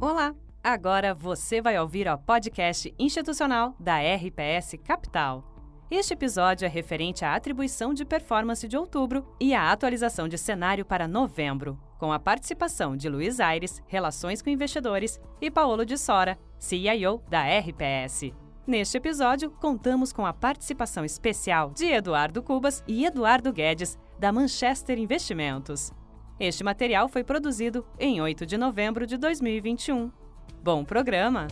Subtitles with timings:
[0.00, 0.34] Olá!
[0.64, 5.44] Agora você vai ouvir o podcast institucional da RPS Capital.
[5.90, 10.86] Este episódio é referente à atribuição de performance de outubro e à atualização de cenário
[10.86, 16.38] para novembro, com a participação de Luiz Aires, Relações com Investidores, e Paulo de Sora,
[16.58, 18.32] CIO da RPS.
[18.66, 24.98] Neste episódio, contamos com a participação especial de Eduardo Cubas e Eduardo Guedes, da Manchester
[24.98, 25.92] Investimentos.
[26.40, 30.10] Este material foi produzido em 8 de novembro de 2021.
[30.64, 31.46] Bom programa!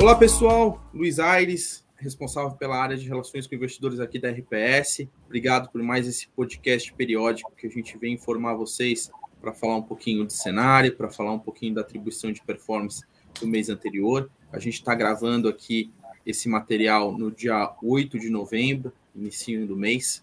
[0.00, 5.08] Olá pessoal, Luiz Aires, responsável pela área de relações com investidores aqui da RPS.
[5.24, 9.82] Obrigado por mais esse podcast periódico que a gente vem informar vocês para falar um
[9.82, 13.02] pouquinho de cenário, para falar um pouquinho da atribuição de performance
[13.40, 14.30] do mês anterior.
[14.52, 15.90] A gente está gravando aqui
[16.24, 20.22] esse material no dia 8 de novembro, início do mês.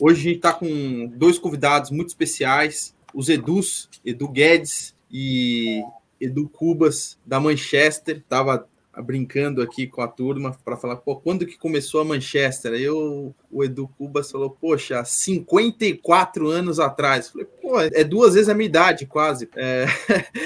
[0.00, 5.82] Hoje a gente está com dois convidados muito especiais, os Edus, Edu Guedes e
[6.20, 8.16] Edu Cubas, da Manchester.
[8.18, 8.68] Estava
[9.02, 12.72] brincando aqui com a turma para falar, pô, quando que começou a Manchester?
[12.72, 17.30] Aí eu, o Edu Cubas falou, poxa, 54 anos atrás.
[17.30, 19.48] Falei, pô, é duas vezes a minha idade, quase.
[19.56, 19.86] É...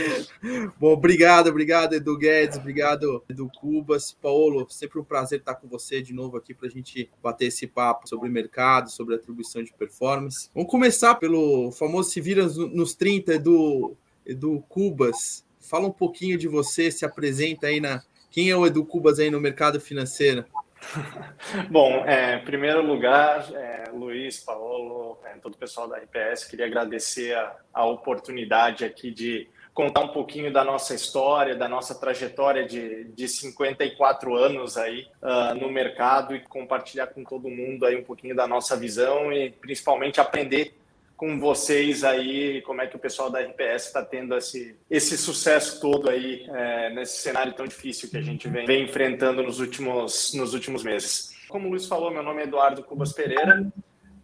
[0.78, 4.12] Bom, obrigado, obrigado, Edu Guedes, obrigado, Edu Cubas.
[4.12, 7.66] Paulo, sempre um prazer estar com você de novo aqui para a gente bater esse
[7.66, 10.50] papo sobre mercado, sobre atribuição de performance.
[10.54, 15.44] Vamos começar pelo famoso Se Vira nos 30, Edu, Edu Cubas.
[15.60, 19.30] Fala um pouquinho de você, se apresenta aí na, quem é o Edu Cubas aí
[19.30, 20.44] no mercado financeiro?
[21.70, 26.66] Bom, é, em primeiro lugar, é, Luiz, Paulo, é, todo o pessoal da RPS, queria
[26.66, 32.66] agradecer a, a, oportunidade aqui de contar um pouquinho da nossa história, da nossa trajetória
[32.66, 38.02] de, de 54 anos aí uh, no mercado e compartilhar com todo mundo aí um
[38.02, 40.74] pouquinho da nossa visão e principalmente aprender
[41.18, 45.80] com vocês aí, como é que o pessoal da RPS está tendo esse, esse sucesso
[45.80, 50.32] todo aí é, nesse cenário tão difícil que a gente vem, vem enfrentando nos últimos,
[50.34, 51.36] nos últimos meses.
[51.48, 53.66] Como o Luiz falou, meu nome é Eduardo Cubas Pereira,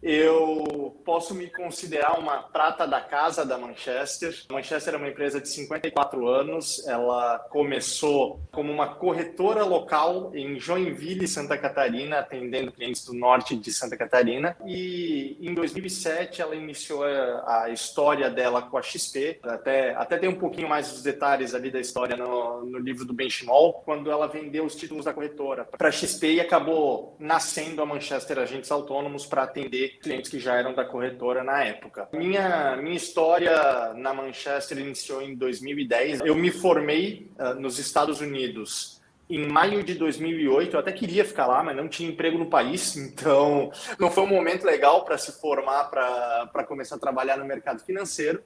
[0.05, 4.39] eu posso me considerar uma prata da casa da Manchester.
[4.47, 6.87] A Manchester é uma empresa de 54 anos.
[6.87, 13.73] Ela começou como uma corretora local em Joinville, Santa Catarina, atendendo clientes do norte de
[13.73, 14.55] Santa Catarina.
[14.63, 19.39] E em 2007 ela iniciou a história dela com a XP.
[19.41, 23.13] Até, até tem um pouquinho mais dos detalhes ali da história no, no livro do
[23.13, 27.87] Benchimol, quando ela vendeu os títulos da corretora para a XP e acabou nascendo a
[27.87, 32.07] Manchester Agentes Autônomos para atender clientes que já eram da corretora na época.
[32.13, 36.21] Minha, minha história na Manchester iniciou em 2010.
[36.21, 40.73] Eu me formei uh, nos Estados Unidos em maio de 2008.
[40.73, 44.27] Eu até queria ficar lá, mas não tinha emprego no país, então não foi um
[44.27, 48.41] momento legal para se formar, para começar a trabalhar no mercado financeiro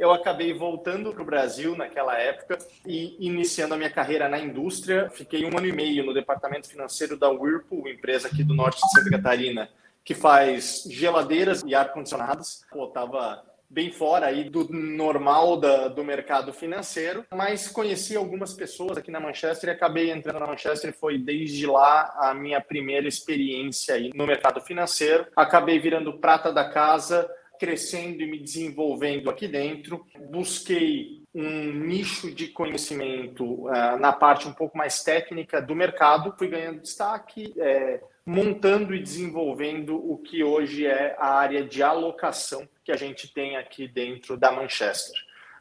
[0.00, 2.56] eu acabei voltando para o Brasil naquela época
[2.86, 5.10] e iniciando a minha carreira na indústria.
[5.10, 8.90] Fiquei um ano e meio no departamento financeiro da Whirlpool, empresa aqui do norte de
[8.92, 9.68] Santa Catarina,
[10.10, 12.66] que faz geladeiras e ar-condicionados.
[12.68, 18.98] Pô, tava bem fora aí do normal da, do mercado financeiro, mas conheci algumas pessoas
[18.98, 20.92] aqui na Manchester e acabei entrando na Manchester.
[20.92, 25.28] Foi desde lá a minha primeira experiência aí no mercado financeiro.
[25.36, 30.04] Acabei virando prata da casa, crescendo e me desenvolvendo aqui dentro.
[30.28, 36.48] Busquei um nicho de conhecimento uh, na parte um pouco mais técnica do mercado, fui
[36.48, 37.54] ganhando destaque.
[37.56, 43.32] É, montando e desenvolvendo o que hoje é a área de alocação que a gente
[43.32, 45.16] tem aqui dentro da Manchester.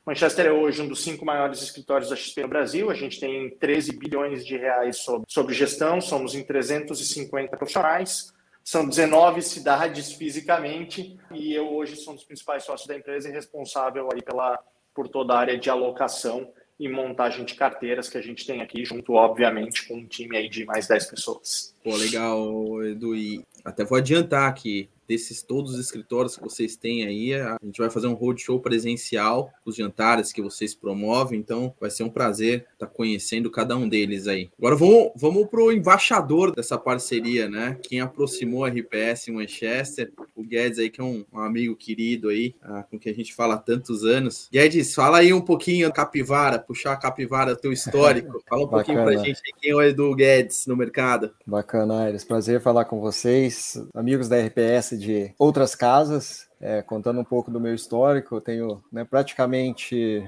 [0.05, 2.89] Manchester é hoje um dos cinco maiores escritórios da XP no Brasil.
[2.89, 8.33] A gente tem 13 bilhões de reais sobre, gestão, somos em 350 profissionais,
[8.63, 13.31] são 19 cidades fisicamente e eu hoje sou um dos principais sócios da empresa e
[13.31, 14.59] responsável aí pela,
[14.93, 18.85] por toda a área de alocação e montagem de carteiras que a gente tem aqui,
[18.85, 21.75] junto, obviamente, com um time aí de mais 10 pessoas.
[21.83, 23.15] Pô, legal, Edu.
[23.15, 27.79] E até vou adiantar que desses todos os escritórios que vocês têm aí, a gente
[27.79, 32.67] vai fazer um roadshow presencial, os jantares que vocês promovem, então vai ser um prazer
[32.73, 34.51] estar tá conhecendo cada um deles aí.
[34.59, 37.75] Agora vamos, vamos para o embaixador dessa parceria, né?
[37.81, 42.29] Quem aproximou a RPS em Manchester, o Guedes aí, que é um, um amigo querido
[42.29, 44.47] aí, ah, com quem a gente fala há tantos anos.
[44.53, 48.39] Guedes, fala aí um pouquinho capivara, puxar a capivara teu histórico.
[48.49, 51.31] Fala um pouquinho para a gente quem é o Edu Guedes no mercado.
[51.45, 52.23] Bacana, Aires.
[52.23, 53.58] Prazer falar com vocês,
[53.93, 56.47] amigos da RPS de outras casas.
[56.61, 60.21] É, contando um pouco do meu histórico, eu tenho né, praticamente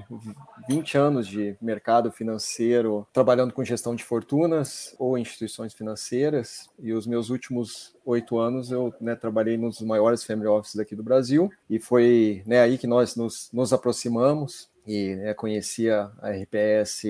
[0.69, 7.05] 20 anos de mercado financeiro trabalhando com gestão de fortunas ou instituições financeiras, e os
[7.05, 11.79] meus últimos oito anos eu né, trabalhei nos maiores family offices aqui do Brasil, e
[11.79, 14.69] foi né, aí que nós nos, nos aproximamos.
[14.87, 17.03] e né, conhecia a RPS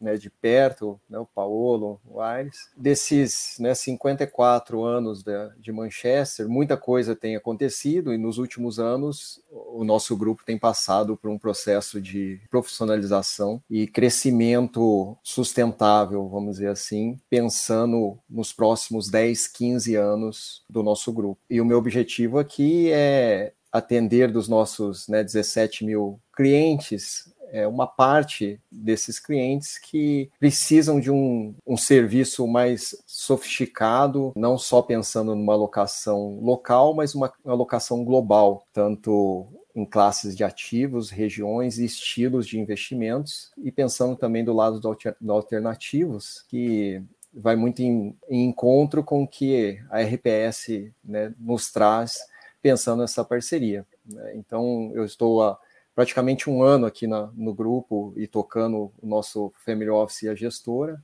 [0.00, 2.70] né, de perto, né, o Paolo, o Aires.
[2.76, 9.40] Desses né, 54 anos de, de, Manchester, muita coisa tem acontecido e nos últimos anos
[9.50, 16.68] o nosso grupo tem passado por um processo de profissionalização e crescimento sustentável, vamos dizer
[16.68, 21.40] assim, pensando nos próximos 10, 15 anos do nosso grupo.
[21.50, 27.86] E o meu objetivo aqui é atender dos nossos né, 17 mil clientes é, uma
[27.86, 35.54] parte desses clientes que precisam de um, um serviço mais sofisticado, não só pensando numa
[35.54, 42.58] alocação local, mas uma alocação global, tanto em classes de ativos, regiões e estilos de
[42.58, 47.02] investimentos, e pensando também do lado do, alter, do alternativos, que
[47.32, 52.18] vai muito em, em, encontro com o que a RPS né, nos traz
[52.60, 53.86] pensando nessa parceria.
[54.04, 54.32] Né.
[54.34, 55.58] Então, eu estou a
[55.98, 60.34] praticamente um ano aqui na, no grupo e tocando o nosso Family Office e a
[60.36, 61.02] gestora.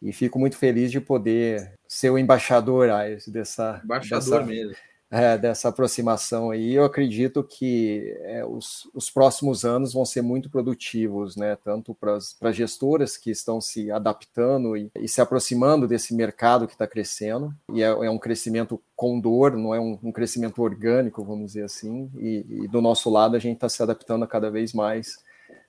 [0.00, 3.82] E fico muito feliz de poder ser o embaixador Aires, dessa.
[3.84, 4.74] Embaixador dessa, mesmo
[5.10, 6.74] é, dessa aproximação aí.
[6.74, 11.56] Eu acredito que é, os, os, próximos anos vão ser muito produtivos, né?
[11.56, 16.72] Tanto para as gestoras que estão se adaptando e, e, se aproximando desse mercado que
[16.72, 21.24] está crescendo, e é, é, um crescimento com dor, não é um, um crescimento orgânico,
[21.24, 24.72] vamos dizer assim, e, e do nosso lado a gente está se adaptando cada vez
[24.72, 25.22] mais.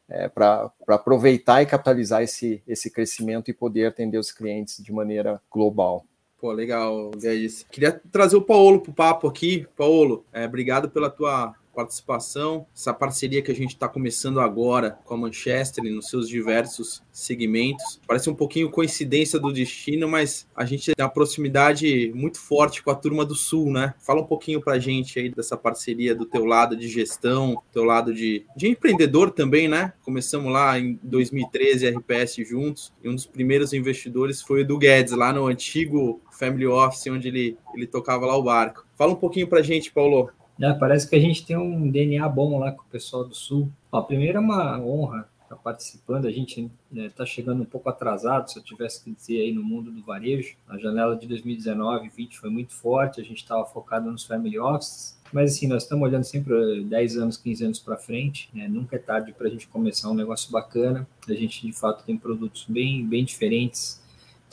[0.07, 5.41] É, para aproveitar e capitalizar esse, esse crescimento e poder atender os clientes de maneira
[5.49, 6.05] global.
[6.45, 7.65] Pô, legal, Guedes.
[7.71, 9.65] Queria trazer o Paulo para o papo aqui.
[9.75, 15.13] Paulo, é, obrigado pela tua participação, essa parceria que a gente está começando agora com
[15.13, 17.99] a Manchester nos seus diversos segmentos.
[18.07, 22.91] Parece um pouquinho coincidência do destino, mas a gente tem uma proximidade muito forte com
[22.91, 23.93] a turma do Sul, né?
[23.99, 27.83] Fala um pouquinho para a gente aí dessa parceria do teu lado de gestão, teu
[27.83, 29.93] lado de, de empreendedor também, né?
[30.01, 35.13] Começamos lá em 2013, RPS juntos, e um dos primeiros investidores foi o do Guedes,
[35.13, 38.85] lá no antigo Family Office, onde ele, ele tocava lá o barco.
[38.95, 40.29] Fala um pouquinho para a gente, Paulo.
[40.59, 43.69] É, parece que a gente tem um DNA bom lá com o pessoal do Sul.
[43.91, 46.25] Ó, primeiro é uma honra estar participando.
[46.25, 49.63] A gente está né, chegando um pouco atrasado, se eu tivesse que dizer aí no
[49.63, 50.55] mundo do varejo.
[50.67, 54.59] A janela de 2019 e 20 foi muito forte, a gente estava focado nos family
[54.59, 55.15] offices.
[55.33, 58.49] Mas assim, nós estamos olhando sempre 10 anos, 15 anos para frente.
[58.53, 58.67] Né?
[58.67, 61.07] Nunca é tarde para a gente começar um negócio bacana.
[61.27, 64.03] A gente de fato tem produtos bem, bem diferentes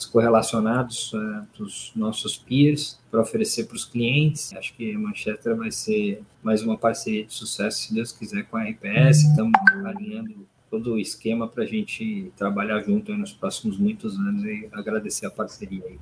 [0.03, 4.53] descorrelacionados uh, dos nossos peers para oferecer para os clientes.
[4.53, 8.57] Acho que a Manchester vai ser mais uma parceria de sucesso, se Deus quiser, com
[8.57, 9.23] a RPS.
[9.23, 9.53] Estamos
[9.85, 15.25] alinhando todo o esquema para a gente trabalhar junto nos próximos muitos anos e agradecer
[15.25, 15.99] a parceria aí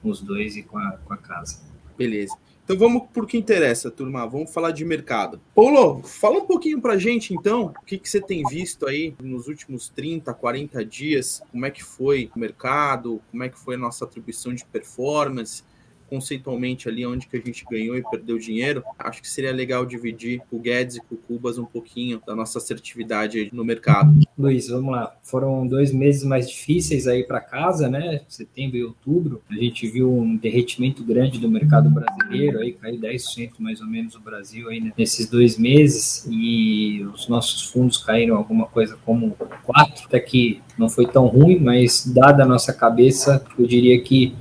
[0.00, 1.60] com os dois e com a, com a casa.
[1.96, 2.36] Beleza.
[2.68, 4.26] Então vamos por que interessa, turma.
[4.26, 5.40] Vamos falar de mercado.
[5.54, 9.48] Paulo, fala um pouquinho para gente, então, o que, que você tem visto aí nos
[9.48, 13.78] últimos 30, 40 dias, como é que foi o mercado, como é que foi a
[13.78, 15.64] nossa atribuição de performance,
[16.08, 20.40] conceitualmente ali onde que a gente ganhou e perdeu dinheiro, acho que seria legal dividir
[20.50, 24.12] o Guedes e com o Cubas um pouquinho da nossa assertividade no mercado.
[24.38, 25.16] Luiz, vamos lá.
[25.22, 28.20] Foram dois meses mais difíceis aí para casa, né?
[28.28, 29.42] Setembro e outubro.
[29.50, 34.14] A gente viu um derretimento grande do mercado brasileiro, aí caiu 10% mais ou menos
[34.14, 34.92] o Brasil aí né?
[34.96, 40.88] nesses dois meses e os nossos fundos caíram alguma coisa como 4, até que não
[40.88, 44.34] foi tão ruim, mas dada a nossa cabeça, eu diria que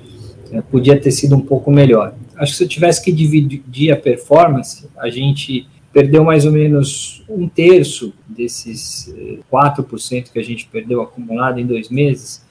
[0.69, 2.13] podia ter sido um pouco melhor.
[2.35, 7.23] Acho que se eu tivesse que dividir a performance, a gente perdeu mais ou menos
[7.27, 9.13] um terço desses
[9.51, 12.45] 4% eh, que a gente perdeu acumulado em dois meses.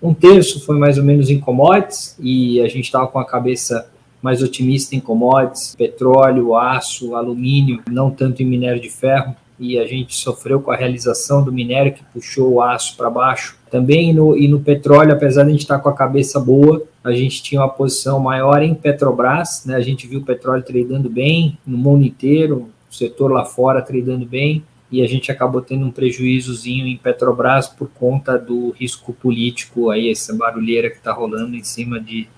[0.00, 3.88] Um terço foi mais ou menos em commodities, e a gente estava com a cabeça
[4.20, 9.86] mais otimista em commodities, petróleo, aço, alumínio, não tanto em minério de ferro e a
[9.86, 13.56] gente sofreu com a realização do minério que puxou o aço para baixo.
[13.70, 16.82] Também no, e no petróleo, apesar de a gente estar tá com a cabeça boa,
[17.04, 19.74] a gente tinha uma posição maior em Petrobras, né?
[19.74, 24.24] A gente viu o petróleo tradando bem no mundo inteiro, o setor lá fora tradando
[24.24, 29.90] bem, e a gente acabou tendo um prejuízozinho em Petrobras por conta do risco político
[29.90, 32.28] aí, essa barulheira que está rolando em cima de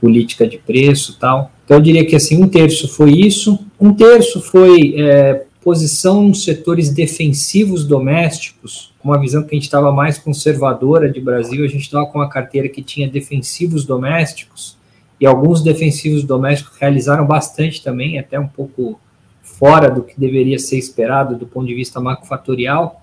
[0.00, 1.50] política de preço tal.
[1.64, 6.44] Então eu diria que assim, um terço foi isso, um terço foi é, posição nos
[6.44, 11.82] setores defensivos domésticos, uma visão que a gente estava mais conservadora de Brasil, a gente
[11.82, 14.76] estava com uma carteira que tinha defensivos domésticos,
[15.20, 18.98] e alguns defensivos domésticos realizaram bastante também, até um pouco
[19.40, 23.02] fora do que deveria ser esperado do ponto de vista macrofatorial.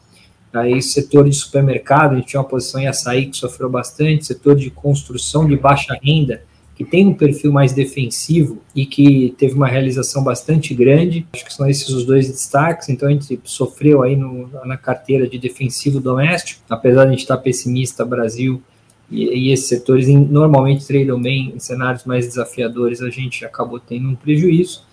[0.51, 4.55] Aí, setor de supermercado, a gente tinha uma posição em açaí que sofreu bastante, setor
[4.55, 6.41] de construção de baixa renda,
[6.79, 11.27] que tem um perfil mais defensivo e que teve uma realização bastante grande.
[11.33, 12.87] Acho que são esses os dois destaques.
[12.87, 17.19] Então a gente sofreu aí no, na carteira de defensivo doméstico, apesar de a gente
[17.19, 18.63] estar pessimista, Brasil
[19.11, 23.77] e, e esses setores em, normalmente tradam bem em cenários mais desafiadores, a gente acabou
[23.77, 24.87] tendo um prejuízo.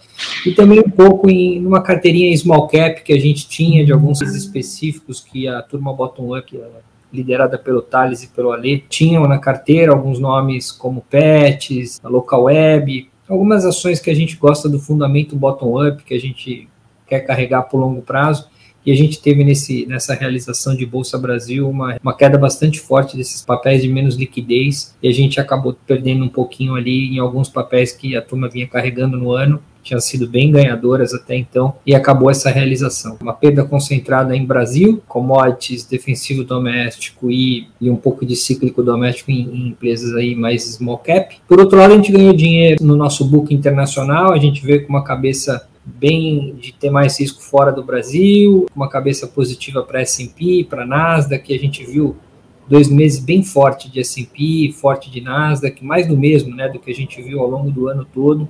[0.44, 3.92] E também um pouco em uma carteirinha em small cap que a gente tinha de
[3.92, 6.58] alguns específicos que a turma bottom up
[7.12, 12.44] liderada pelo Thales e pelo Ale, tinham na carteira alguns nomes como Pets, a Local
[12.44, 16.68] Web, algumas ações que a gente gosta do fundamento bottom-up, que a gente
[17.06, 18.48] quer carregar por longo prazo.
[18.84, 23.16] E a gente teve nesse, nessa realização de Bolsa Brasil uma, uma queda bastante forte
[23.16, 27.48] desses papéis de menos liquidez, e a gente acabou perdendo um pouquinho ali em alguns
[27.48, 31.94] papéis que a turma vinha carregando no ano tinham sido bem ganhadoras até então, e
[31.94, 33.16] acabou essa realização.
[33.22, 39.30] Uma perda concentrada em Brasil, commodities, defensivo doméstico e, e um pouco de cíclico doméstico
[39.30, 41.36] em, em, empresas aí mais small cap.
[41.46, 44.88] Por outro lado, a gente ganhou dinheiro no nosso book internacional, a gente veio com
[44.92, 50.66] uma cabeça bem de ter mais risco fora do Brasil, uma cabeça positiva para S&P,
[50.68, 52.16] para Nasdaq, que a gente viu
[52.68, 56.90] dois meses bem forte de S&P, forte de Nasdaq, mais do mesmo, né, do que
[56.90, 58.48] a gente viu ao longo do ano todo.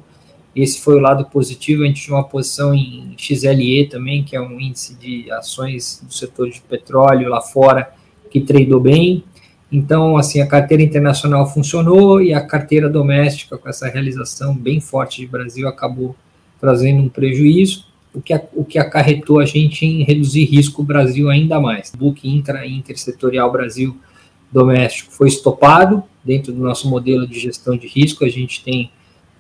[0.57, 1.83] Esse foi o lado positivo.
[1.83, 6.15] A gente tinha uma posição em XLE também, que é um índice de ações do
[6.15, 7.93] setor de petróleo lá fora,
[8.31, 9.23] que tradou bem.
[9.71, 15.21] Então, assim, a carteira internacional funcionou e a carteira doméstica, com essa realização bem forte
[15.21, 16.17] de Brasil, acabou
[16.59, 17.85] trazendo um prejuízo,
[18.15, 21.93] o que, o que acarretou a gente em reduzir risco Brasil ainda mais.
[21.93, 23.95] O book intra intersetorial Brasil
[24.51, 28.25] doméstico foi estopado dentro do nosso modelo de gestão de risco.
[28.25, 28.91] A gente tem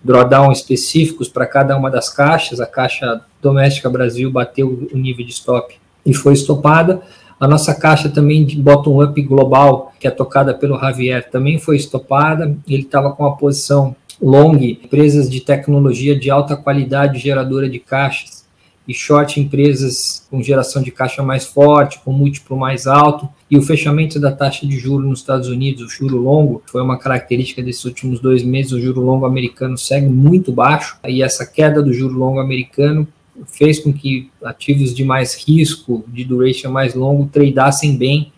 [0.06, 2.60] drawdown específicos para cada uma das caixas.
[2.60, 7.02] A caixa doméstica Brasil bateu o nível de stop e foi estopada.
[7.38, 12.56] A nossa caixa também de bottom-up global, que é tocada pelo Javier, também foi estopada.
[12.66, 18.46] Ele estava com a posição long, empresas de tecnologia de alta qualidade geradora de caixas
[18.87, 23.62] e short empresas com geração de caixa mais forte, com múltiplo mais alto, e o
[23.62, 27.85] fechamento da taxa de juro nos Estados Unidos, o juro longo, foi uma característica desses
[27.85, 32.14] últimos dois meses, o juro longo americano segue muito baixo, e essa queda do juro
[32.16, 33.07] longo americano
[33.47, 38.33] fez com que ativos de mais risco, de duration mais longo, tradassem bem,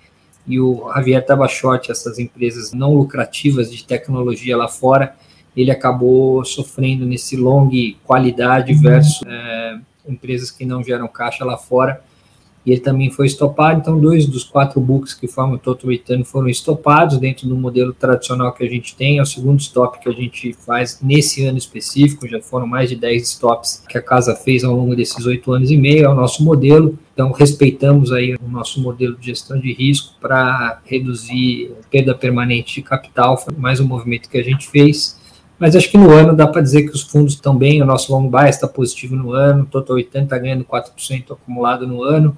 [0.46, 5.14] e o Javier estava short essas empresas não lucrativas de tecnologia lá fora,
[5.54, 7.68] ele acabou sofrendo nesse long
[8.04, 9.78] qualidade versus é,
[10.08, 12.02] empresas que não geram caixa lá fora,
[12.68, 13.80] e ele também foi estopado.
[13.80, 17.94] Então, dois dos quatro books que formam o Total Return foram estopados dentro do modelo
[17.94, 19.16] tradicional que a gente tem.
[19.16, 22.28] É o segundo stop que a gente faz nesse ano específico.
[22.28, 25.70] Já foram mais de 10 stops que a casa fez ao longo desses oito anos
[25.70, 26.04] e meio.
[26.04, 26.98] É o nosso modelo.
[27.14, 32.82] Então, respeitamos aí o nosso modelo de gestão de risco para reduzir perda permanente de
[32.82, 33.38] capital.
[33.38, 35.17] Foi mais um movimento que a gente fez.
[35.58, 38.12] Mas acho que no ano dá para dizer que os fundos estão bem, o nosso
[38.12, 42.36] long buy está positivo no ano, Total 80 está ganhando 4% acumulado no ano.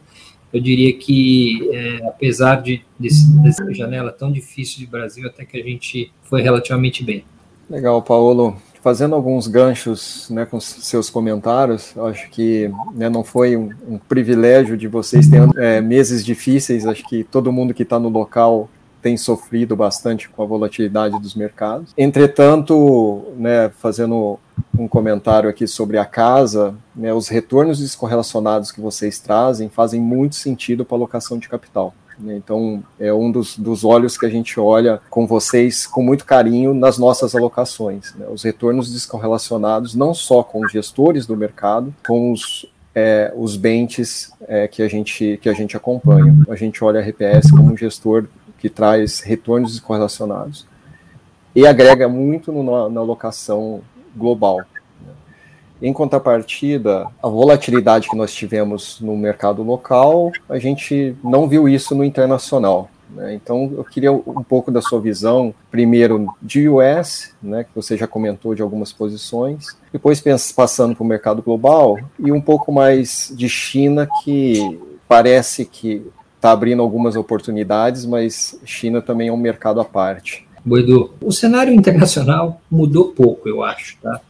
[0.52, 5.60] Eu diria que, é, apesar de desse, dessa janela tão difícil de Brasil, até que
[5.60, 7.24] a gente foi relativamente bem.
[7.68, 8.56] Legal, Paulo.
[8.82, 14.74] Fazendo alguns ganchos né, com seus comentários, acho que né, não foi um, um, privilégio
[14.74, 16.86] de vocês tendo é, meses difíceis.
[16.86, 18.70] Acho que todo mundo que está no local
[19.02, 21.92] tem sofrido bastante com a volatilidade dos mercados.
[21.96, 24.38] Entretanto, né, fazendo
[24.78, 30.36] um comentário aqui sobre a casa, né, os retornos descorrelacionados que vocês trazem fazem muito
[30.36, 31.94] sentido para a alocação de capital.
[32.18, 32.36] Né.
[32.36, 36.74] Então, é um dos, dos olhos que a gente olha com vocês com muito carinho
[36.74, 38.14] nas nossas alocações.
[38.14, 38.26] Né?
[38.30, 44.32] Os retornos descorrelacionados, não só com os gestores do mercado, com os, é, os benches
[44.46, 46.36] é, que, a gente, que a gente acompanha.
[46.48, 48.26] A gente olha a RPS como um gestor
[48.60, 50.68] que traz retornos correlacionados
[51.54, 53.80] e agrega muito no, na alocação
[54.14, 54.58] global.
[54.58, 55.12] Né?
[55.82, 61.94] Em contrapartida, a volatilidade que nós tivemos no mercado local, a gente não viu isso
[61.94, 62.88] no internacional.
[63.10, 63.34] Né?
[63.34, 68.06] Então, eu queria um pouco da sua visão, primeiro de US, né, que você já
[68.06, 70.22] comentou de algumas posições, depois
[70.54, 76.06] passando para o mercado global, e um pouco mais de China, que parece que
[76.40, 80.48] está abrindo algumas oportunidades, mas China também é um mercado à parte.
[80.64, 84.22] Boedu, o cenário internacional mudou pouco, eu acho, tá?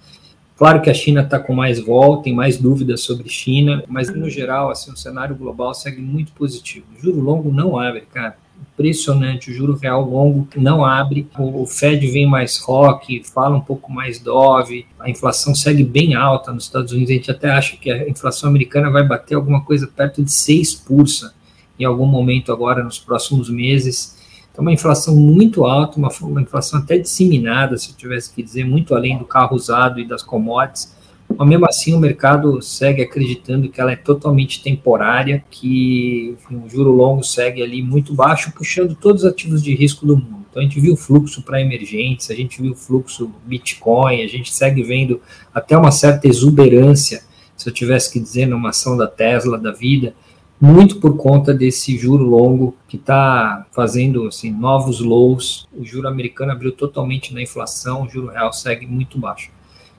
[0.57, 4.29] Claro que a China está com mais volta, tem mais dúvidas sobre China, mas no
[4.29, 6.85] geral, assim, o cenário global segue muito positivo.
[6.99, 8.37] O juro longo não abre, cara.
[8.75, 11.29] Impressionante, o juro real longo não abre.
[11.39, 14.85] O Fed vem mais rock, fala um pouco mais dove.
[14.99, 17.11] A inflação segue bem alta nos Estados Unidos.
[17.11, 21.40] A gente até acha que a inflação americana vai bater alguma coisa perto de 6%
[21.81, 24.19] em algum momento agora nos próximos meses.
[24.53, 28.65] Então, uma inflação muito alta, uma, uma inflação até disseminada, se eu tivesse que dizer,
[28.65, 30.95] muito além do carro usado e das commodities.
[31.37, 36.69] Mas mesmo assim, o mercado segue acreditando que ela é totalmente temporária, que enfim, o
[36.69, 40.45] juro longo segue ali muito baixo, puxando todos os ativos de risco do mundo.
[40.51, 44.83] Então, a gente viu fluxo para emergentes, a gente viu fluxo Bitcoin, a gente segue
[44.83, 45.21] vendo
[45.55, 47.23] até uma certa exuberância,
[47.57, 50.13] se eu tivesse que dizer, numa ação da Tesla da vida,
[50.61, 55.67] muito por conta desse juro longo que está fazendo assim, novos lows.
[55.73, 59.51] O juro americano abriu totalmente na inflação, o juro real segue muito baixo.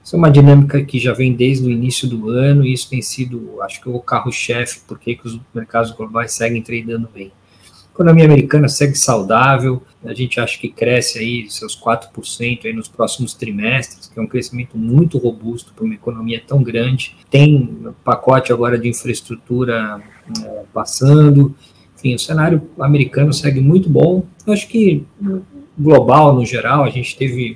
[0.03, 3.01] Isso é uma dinâmica que já vem desde o início do ano e isso tem
[3.01, 7.31] sido, acho que, o carro-chefe, porque que os mercados globais seguem tradando bem.
[8.01, 13.35] Economia americana segue saudável, a gente acha que cresce aí seus 4% aí nos próximos
[13.35, 17.15] trimestres, que é um crescimento muito robusto para uma economia tão grande.
[17.29, 20.01] Tem pacote agora de infraestrutura
[20.43, 21.55] é, passando,
[21.95, 24.25] enfim, o cenário americano segue muito bom.
[24.47, 25.05] Eu acho que
[25.77, 27.55] global, no geral, a gente teve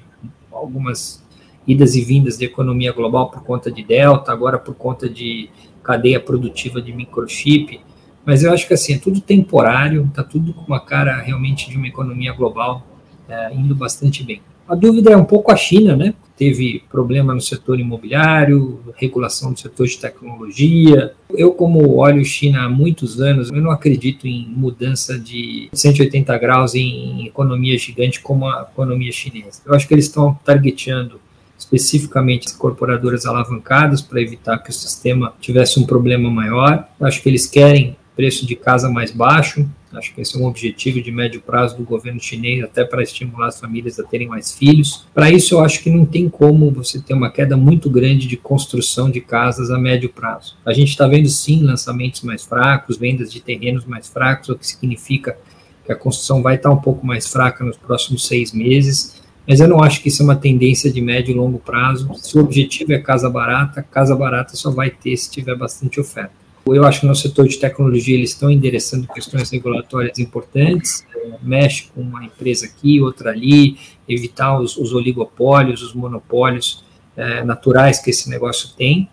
[0.52, 1.26] algumas
[1.66, 5.50] idas e vindas de economia global por conta de Delta, agora por conta de
[5.84, 7.80] cadeia produtiva de microchip,
[8.26, 11.78] mas eu acho que assim, é tudo temporário, está tudo com uma cara realmente de
[11.78, 12.86] uma economia global
[13.30, 14.42] é, indo bastante bem.
[14.68, 16.16] A dúvida é um pouco a China, né?
[16.36, 21.14] Teve problema no setor imobiliário, regulação do setor de tecnologia.
[21.30, 26.74] Eu, como olho China há muitos anos, eu não acredito em mudança de 180 graus
[26.74, 29.62] em economia gigante como a economia chinesa.
[29.66, 31.22] Eu acho que eles estão targeteando
[31.58, 36.88] especificamente as incorporadoras alavancadas para evitar que o sistema tivesse um problema maior.
[37.00, 39.68] Eu acho que eles querem preço de casa mais baixo.
[39.94, 43.48] Acho que esse é um objetivo de médio prazo do governo chinês, até para estimular
[43.48, 45.06] as famílias a terem mais filhos.
[45.14, 48.36] Para isso, eu acho que não tem como você ter uma queda muito grande de
[48.36, 50.58] construção de casas a médio prazo.
[50.66, 54.68] A gente está vendo sim lançamentos mais fracos, vendas de terrenos mais fracos, o que
[54.68, 55.38] significa
[55.86, 59.22] que a construção vai estar um pouco mais fraca nos próximos seis meses.
[59.48, 62.12] Mas eu não acho que isso é uma tendência de médio e longo prazo.
[62.16, 66.45] Se o objetivo é casa barata, casa barata só vai ter se tiver bastante oferta.
[66.68, 71.90] Eu acho que no setor de tecnologia eles estão endereçando questões regulatórias importantes, é, mexe
[71.94, 73.78] com uma empresa aqui, outra ali,
[74.10, 76.84] evitar os, os oligopólios, os monopólios
[77.16, 79.08] é, naturais que esse negócio tem.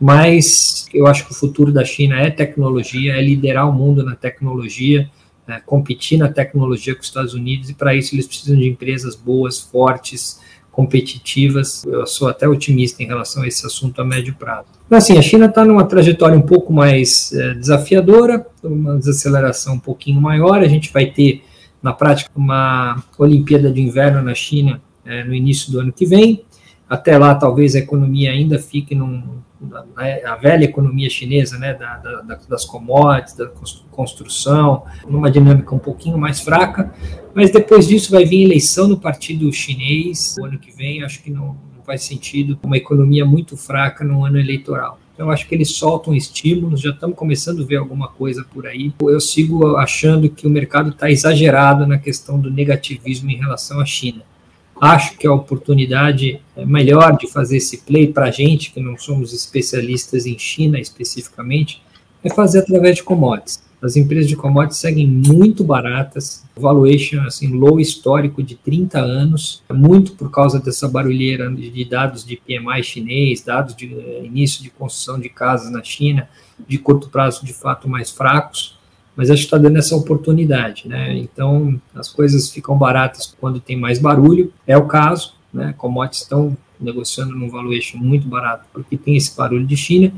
[0.00, 4.14] Mas eu acho que o futuro da China é tecnologia, é liderar o mundo na
[4.14, 5.10] tecnologia,
[5.48, 9.16] é, competir na tecnologia com os Estados Unidos, e para isso eles precisam de empresas
[9.16, 10.40] boas, fortes,
[10.72, 11.84] competitivas.
[11.84, 14.66] Eu sou até otimista em relação a esse assunto a médio prazo.
[14.86, 19.78] Então, assim, a China está numa trajetória um pouco mais é, desafiadora, uma desaceleração um
[19.78, 20.60] pouquinho maior.
[20.60, 21.44] A gente vai ter,
[21.82, 26.42] na prática, uma Olimpíada de Inverno na China é, no início do ano que vem.
[26.88, 29.22] Até lá, talvez a economia ainda fique num,
[30.24, 33.50] a velha economia chinesa, né, da, da, das commodities, da
[33.90, 36.92] construção, numa dinâmica um pouquinho mais fraca,
[37.34, 41.30] mas depois disso vai vir eleição no partido chinês, o ano que vem, acho que
[41.30, 44.98] não, não faz sentido uma economia muito fraca no ano eleitoral.
[45.14, 48.92] Então, acho que eles soltam estímulos, já estamos começando a ver alguma coisa por aí.
[49.02, 53.84] Eu sigo achando que o mercado está exagerado na questão do negativismo em relação à
[53.84, 54.22] China.
[54.82, 58.98] Acho que a oportunidade é melhor de fazer esse play para a gente, que não
[58.98, 61.80] somos especialistas em China especificamente,
[62.24, 63.62] é fazer através de commodities.
[63.80, 70.16] As empresas de commodities seguem muito baratas, valuation assim low histórico de 30 anos, muito
[70.16, 75.20] por causa dessa barulheira de dados de PMI chinês, dados de eh, início de construção
[75.20, 76.28] de casas na China,
[76.66, 78.81] de curto prazo de fato mais fracos
[79.16, 81.16] mas acho que está dando essa oportunidade, né?
[81.16, 85.74] Então, as coisas ficam baratas quando tem mais barulho, é o caso, né?
[85.76, 90.12] Commodities estão negociando num valuation muito barato porque tem esse barulho de China.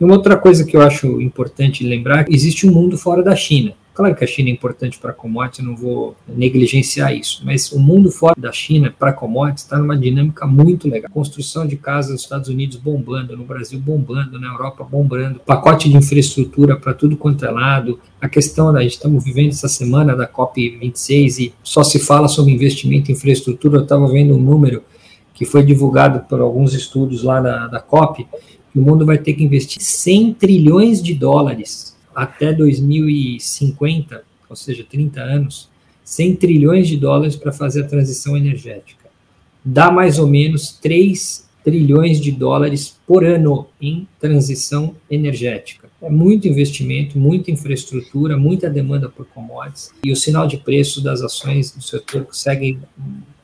[0.00, 3.74] E uma outra coisa que eu acho importante lembrar, existe um mundo fora da China.
[3.94, 8.10] Claro que a China é importante para commodities, não vou negligenciar isso, mas o mundo
[8.10, 11.10] fora da China para commodities está numa dinâmica muito legal.
[11.12, 15.96] Construção de casas nos Estados Unidos bombando, no Brasil bombando, na Europa bombando, pacote de
[15.96, 18.00] infraestrutura para tudo quanto é lado.
[18.18, 22.28] A questão da gente estamos vivendo essa semana da COP 26 e só se fala
[22.28, 23.76] sobre investimento em infraestrutura.
[23.76, 24.82] Eu estava vendo um número
[25.34, 28.26] que foi divulgado por alguns estudos lá da, da COP,
[28.72, 34.84] que o mundo vai ter que investir 100 trilhões de dólares até 2050, ou seja,
[34.88, 35.68] 30 anos,
[36.04, 39.08] 100 trilhões de dólares para fazer a transição energética.
[39.64, 45.88] Dá mais ou menos 3 trilhões de dólares por ano em transição energética.
[46.00, 51.22] É muito investimento, muita infraestrutura, muita demanda por commodities e o sinal de preço das
[51.22, 52.78] ações do setor segue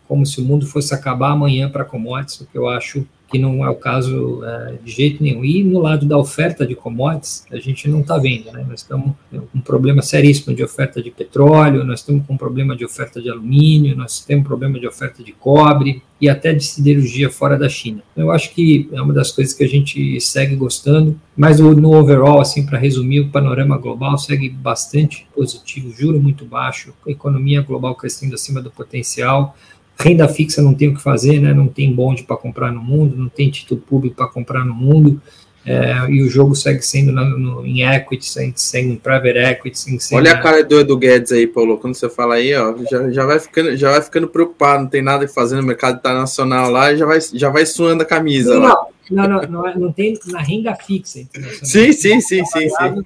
[0.08, 3.64] como se o mundo fosse acabar amanhã para commodities, o que eu acho que não
[3.64, 5.44] é o caso é, de jeito nenhum.
[5.44, 8.64] E no lado da oferta de commodities, a gente não está vendo, né?
[8.68, 12.74] Nós estamos com um problema seríssimo de oferta de petróleo, nós estamos com um problema
[12.74, 16.64] de oferta de alumínio, nós temos um problema de oferta de cobre e até de
[16.64, 18.02] siderurgia fora da China.
[18.16, 22.40] Eu acho que é uma das coisas que a gente segue gostando, mas no overall,
[22.40, 28.34] assim, para resumir, o panorama global segue bastante positivo, juro muito baixo, economia global crescendo
[28.34, 29.54] acima do potencial,
[30.00, 31.52] Renda fixa não tem o que fazer, né?
[31.52, 35.20] não tem bonde para comprar no mundo, não tem título público para comprar no mundo.
[35.66, 39.98] É, e o jogo segue sendo no, no, em equity, sem, sem private equity, sem,
[39.98, 43.10] sem Olha a cara do Edu Guedes aí, Paulo, quando você fala aí, ó, já,
[43.10, 46.70] já, vai ficando, já vai ficando preocupado, não tem nada a fazer no mercado internacional
[46.70, 48.86] lá, já vai, já vai suando a camisa não, lá.
[49.10, 51.20] Não, não, não, não, tem na renda fixa.
[51.62, 53.04] Sim, sim, sim, sim, sim.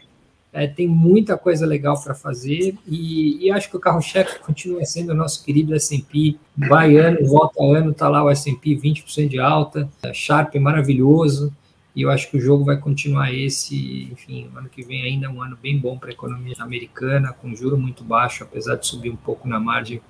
[0.52, 5.12] É, tem muita coisa legal para fazer e, e, acho que o carro-chefe continua sendo
[5.12, 6.36] o nosso querido S&P.
[6.56, 11.50] Vai ano, volta ano, está lá o S&P 20% de alta, é, Sharp maravilhoso
[11.94, 15.28] e eu acho que o jogo vai continuar esse, enfim, ano que vem ainda é
[15.28, 19.10] um ano bem bom para a economia americana, com juro muito baixo, apesar de subir
[19.10, 20.00] um pouco na margem.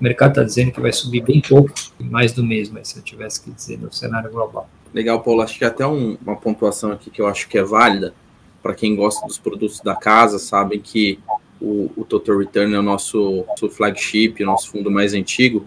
[0.00, 3.42] O mercado está dizendo que vai subir bem pouco, mais do mesmo, se eu tivesse
[3.42, 4.68] que dizer no cenário global.
[4.94, 5.42] Legal, Paulo.
[5.42, 8.14] Acho que até um, uma pontuação aqui que eu acho que é válida
[8.62, 11.18] para quem gosta dos produtos da casa, sabem que
[11.60, 15.64] o, o Total Return é o nosso, nosso flagship, o nosso fundo mais antigo.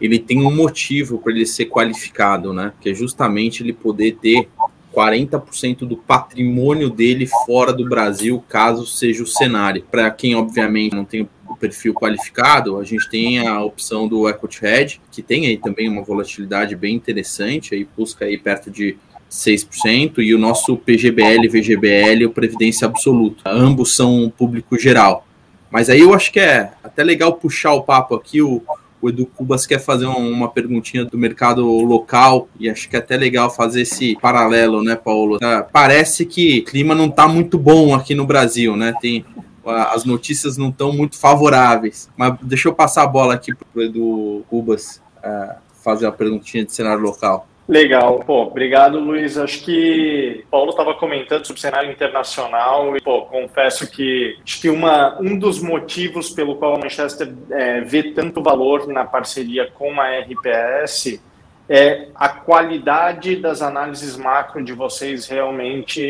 [0.00, 2.72] Ele tem um motivo para ele ser qualificado, né?
[2.80, 4.48] Que é justamente ele poder ter
[4.94, 9.84] 40% do patrimônio dele fora do Brasil, caso seja o cenário.
[9.90, 14.64] Para quem, obviamente, não tem o perfil qualificado, a gente tem a opção do Equity
[14.64, 18.96] Hedge, que tem aí também uma volatilidade bem interessante, aí busca aí perto de
[19.34, 23.50] 6%, e o nosso PGBL e VGBL, o Previdência Absoluta.
[23.50, 25.26] Ambos são público geral.
[25.70, 28.40] Mas aí eu acho que é até legal puxar o papo aqui.
[28.40, 28.62] O,
[29.02, 33.16] o Edu Cubas quer fazer uma perguntinha do mercado local, e acho que é até
[33.16, 35.36] legal fazer esse paralelo, né, Paulo?
[35.36, 38.94] Uh, parece que o clima não está muito bom aqui no Brasil, né?
[39.00, 39.24] Tem
[39.66, 42.08] as notícias não estão muito favoráveis.
[42.16, 46.64] Mas deixa eu passar a bola aqui para o Edu Cubas uh, fazer uma perguntinha
[46.64, 47.48] de cenário local.
[47.66, 49.38] Legal, pô, obrigado Luiz.
[49.38, 54.68] Acho que Paulo estava comentando sobre o cenário internacional e, pô, confesso que acho que
[54.68, 59.98] uma, um dos motivos pelo qual a Manchester é, vê tanto valor na parceria com
[59.98, 61.20] a RPS
[61.66, 66.06] é a qualidade das análises macro de vocês realmente,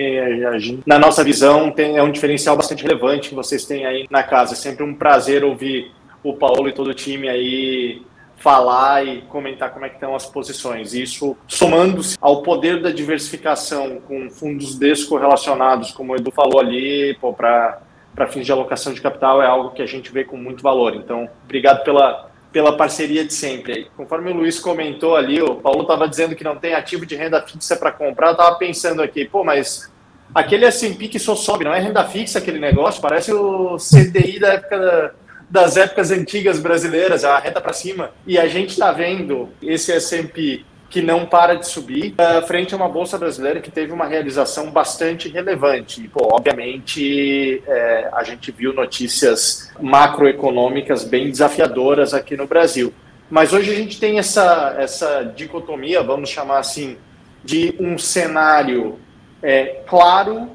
[0.85, 4.55] na nossa visão, tem, é um diferencial bastante relevante que vocês têm aí na casa.
[4.55, 5.93] É sempre um prazer ouvir
[6.25, 8.03] o Paulo e todo o time aí
[8.37, 10.95] falar e comentar como é que estão as posições.
[10.95, 18.27] Isso, somando-se ao poder da diversificação com fundos descorrelacionados, como o Edu falou ali, para
[18.29, 20.95] fins de alocação de capital, é algo que a gente vê com muito valor.
[20.95, 23.91] Então, obrigado pela, pela parceria de sempre.
[23.97, 27.41] Conforme o Luiz comentou ali, o Paulo estava dizendo que não tem ativo de renda
[27.43, 29.91] fixa para comprar, eu estava pensando aqui, pô, mas
[30.35, 34.55] aquele S&P que só sobe, não é renda fixa aquele negócio, parece o CDI da
[34.55, 38.11] época da das épocas antigas brasileiras, a reta para cima.
[38.27, 42.77] E a gente está vendo esse S&P que não para de subir, uh, frente a
[42.77, 46.05] uma bolsa brasileira que teve uma realização bastante relevante.
[46.05, 52.95] E, pô, obviamente, é, a gente viu notícias macroeconômicas bem desafiadoras aqui no Brasil.
[53.29, 56.97] Mas hoje a gente tem essa, essa dicotomia, vamos chamar assim,
[57.43, 58.97] de um cenário
[59.43, 60.51] é, claro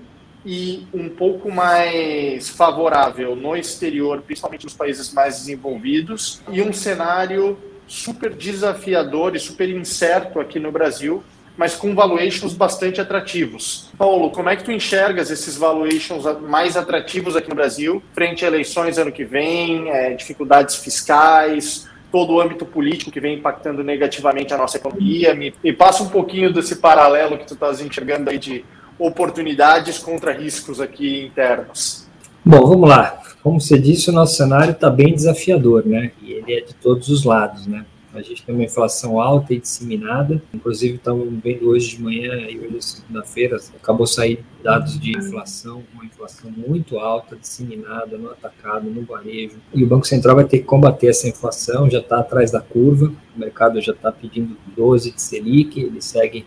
[0.52, 7.56] e um pouco mais favorável no exterior, principalmente nos países mais desenvolvidos, e um cenário
[7.86, 11.24] super desafiador e super incerto aqui no Brasil,
[11.56, 13.92] mas com valuations bastante atrativos.
[13.96, 18.48] Paulo, como é que tu enxergas esses valuations mais atrativos aqui no Brasil, frente a
[18.48, 24.52] eleições ano que vem, é, dificuldades fiscais, todo o âmbito político que vem impactando negativamente
[24.52, 25.36] a nossa economia?
[25.36, 28.66] Me, me passa um pouquinho desse paralelo que tu estás enxergando aí de
[29.00, 32.08] oportunidades contra riscos aqui internos?
[32.46, 33.22] Bom, vamos lá.
[33.42, 36.12] Como você disse, o nosso cenário está bem desafiador, né?
[36.22, 37.86] E ele é de todos os lados, né?
[38.14, 40.42] A gente tem uma inflação alta e disseminada.
[40.54, 46.04] Inclusive, estamos vendo hoje de manhã e hoje, segunda-feira, acabou sair dados de inflação, uma
[46.04, 49.58] inflação muito alta, disseminada no atacado, no varejo.
[49.74, 53.14] E o Banco Central vai ter que combater essa inflação, já está atrás da curva.
[53.36, 56.46] O mercado já está pedindo 12 de Selic, ele segue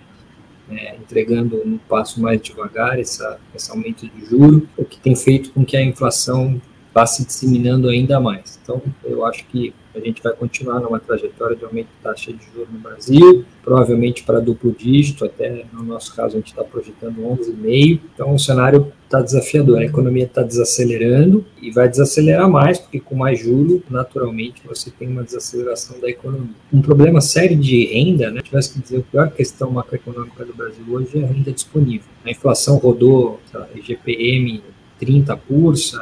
[0.72, 5.50] é, entregando um passo mais devagar essa, esse aumento de juro, o que tem feito
[5.52, 6.60] com que a inflação
[6.94, 8.58] vá se disseminando ainda mais.
[8.62, 12.38] Então, eu acho que a gente vai continuar numa trajetória de aumento de taxa de
[12.52, 17.20] juros no Brasil, provavelmente para duplo dígito, até no nosso caso a gente está projetando
[17.20, 18.00] 11,5.
[18.14, 23.14] Então, o cenário está desafiador, a economia está desacelerando e vai desacelerar mais, porque com
[23.14, 26.54] mais juros, naturalmente, você tem uma desaceleração da economia.
[26.72, 30.84] Um problema sério de renda, né, tivesse que dizer, a pior questão macroeconômica do Brasil
[30.88, 32.08] hoje é a renda disponível.
[32.24, 34.62] A inflação rodou, lá, IGPM
[34.98, 35.98] 30 pulsa,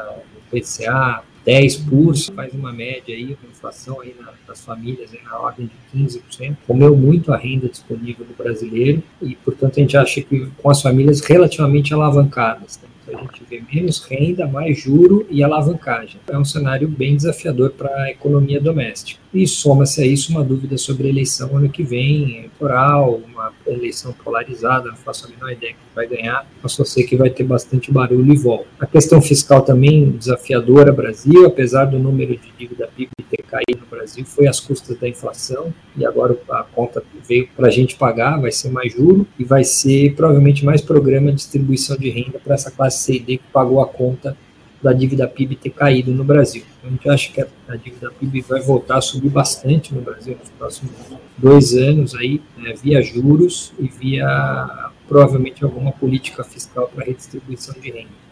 [0.57, 5.39] IPCA 10 por faz uma média aí, uma inflação aí na, das famílias aí na
[5.39, 10.21] ordem de 15%, comeu muito a renda disponível do brasileiro e, portanto, a gente acha
[10.21, 12.79] que com as famílias relativamente alavancadas.
[12.83, 12.89] Né?
[13.03, 16.21] Então, a gente vê menos renda, mais juro e alavancagem.
[16.29, 19.21] É um cenário bem desafiador para a economia doméstica.
[19.33, 24.13] E soma-se a isso uma dúvida sobre a eleição ano que vem, eleitoral, uma eleição
[24.13, 27.45] polarizada, não faço a menor ideia que vai ganhar, mas só sei que vai ter
[27.45, 28.67] bastante barulho e volta.
[28.79, 33.87] A questão fiscal também desafiadora Brasil, apesar do número de dívida PIB ter caído no
[33.87, 38.41] Brasil, foi às custas da inflação, e agora a conta veio para a gente pagar,
[38.41, 42.55] vai ser mais juro, e vai ser provavelmente mais programa de distribuição de renda para
[42.55, 44.37] essa classe C e D que pagou a conta
[44.83, 46.63] da dívida PIB ter caído no Brasil.
[46.85, 50.49] A gente acha que a dívida PIB vai voltar a subir bastante no Brasil nos
[50.51, 50.93] próximos
[51.37, 57.91] dois anos aí, né, via juros e via provavelmente alguma política fiscal para redistribuição de
[57.91, 58.31] renda.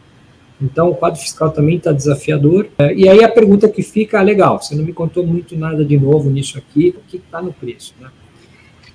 [0.60, 2.68] Então, o quadro fiscal também está desafiador.
[2.78, 5.84] É, e aí a pergunta que fica, ah, legal, você não me contou muito nada
[5.84, 7.94] de novo nisso aqui, o que está no preço?
[8.00, 8.08] Né?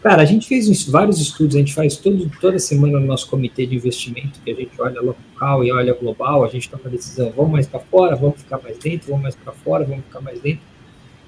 [0.04, 3.66] Cara, a gente fez vários estudos, a gente faz todo, toda semana no nosso comitê
[3.66, 7.32] de investimento, que a gente olha local e olha global, a gente toma a decisão,
[7.34, 10.42] vamos mais para fora, vamos ficar mais dentro, vamos mais para fora, vamos ficar mais
[10.42, 10.60] dentro.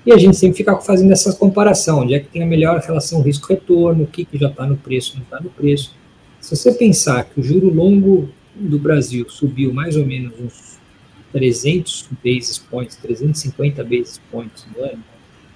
[0.06, 3.22] E a gente sempre fica fazendo essa comparação, onde é que tem a melhor relação
[3.22, 5.96] risco-retorno, o que, que já está no preço, não está no preço.
[6.42, 10.78] Se você pensar que o juro longo do Brasil subiu mais ou menos uns
[11.32, 15.04] 300 basis points, 350 basis points no ano,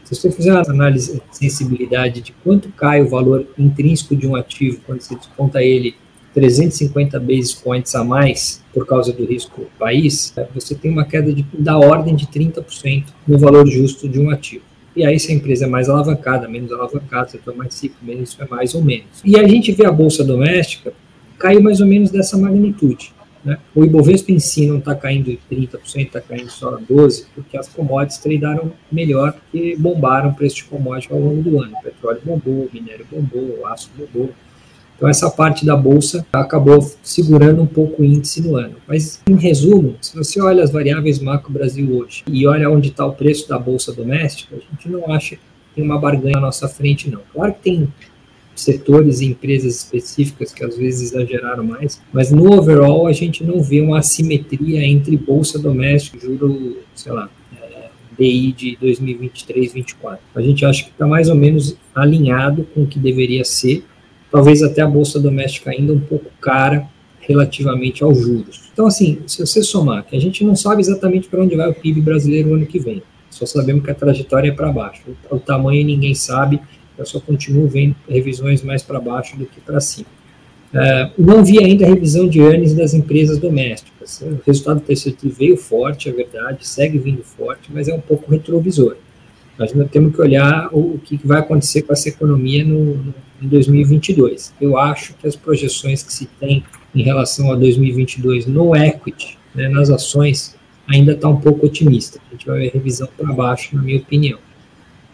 [0.10, 4.36] se você fizer uma análise de sensibilidade de quanto cai o valor intrínseco de um
[4.36, 5.95] ativo quando você desconta ele
[6.34, 11.45] 350 basis points a mais por causa do risco país, você tem uma queda de,
[11.54, 14.63] da ordem de 30% no valor justo de um ativo.
[14.95, 18.48] E aí, se a empresa é mais alavancada, menos alavancada, setor mais ciclo, menos é
[18.48, 19.22] mais ou menos.
[19.24, 20.91] E a gente vê a bolsa doméstica
[21.38, 23.13] caiu mais ou menos dessa magnitude.
[23.43, 23.58] Né?
[23.73, 28.17] O Ibovespa em si não está caindo 30%, está caindo só 12%, porque as commodities
[28.17, 31.73] tradearam melhor que bombaram o preço de commodities ao longo do ano.
[31.78, 34.32] O petróleo bombou, o minério bombou, o aço bombou.
[34.99, 38.75] Então, essa parte da bolsa acabou segurando um pouco o índice no ano.
[38.86, 43.06] Mas, em resumo, se você olha as variáveis macro Brasil hoje e olha onde está
[43.06, 45.41] o preço da bolsa doméstica, a gente não acha que
[45.73, 47.21] tem uma barganha na nossa frente, não.
[47.34, 47.88] Claro que tem
[48.60, 53.62] setores e empresas específicas que às vezes exageraram mais, mas no overall a gente não
[53.62, 57.30] vê uma assimetria entre bolsa doméstica e juro, sei lá,
[57.62, 60.19] é, DI de 2023-24.
[60.36, 63.86] A gente acha que está mais ou menos alinhado com o que deveria ser,
[64.32, 66.88] talvez até a bolsa doméstica ainda um pouco cara
[67.19, 68.69] relativamente aos juros.
[68.74, 71.76] Então, assim, se você somar, que a gente não sabe exatamente para onde vai o
[71.76, 75.04] PIB brasileiro no ano que vem, só sabemos que a trajetória é para baixo.
[75.30, 76.60] O, o tamanho ninguém sabe,
[76.99, 80.07] eu só continuo vendo revisões mais para baixo do que para cima.
[80.73, 84.21] Uh, não vi ainda a revisão de earnings das empresas domésticas.
[84.21, 88.29] O resultado do terceiro veio forte, é verdade, segue vindo forte, mas é um pouco
[88.29, 88.95] retrovisor.
[89.57, 93.47] Nós temos que olhar o, o, que vai acontecer com essa economia no, no, em
[93.47, 94.53] 2022.
[94.62, 99.67] Eu acho que as projeções que se tem em relação a 2022 no equity, né,
[99.67, 100.55] nas ações,
[100.88, 102.19] ainda está um pouco otimista.
[102.27, 104.39] A gente vai ver revisão para baixo, na minha opinião.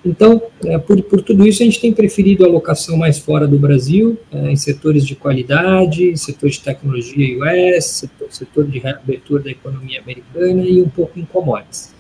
[0.06, 3.58] Então, é, por, por, tudo isso, a gente tem preferido a alocação mais fora do
[3.58, 9.50] Brasil, é, em setores de qualidade, setor de tecnologia US, setor, setor de reabertura da
[9.50, 11.92] economia americana e um pouco em commodities.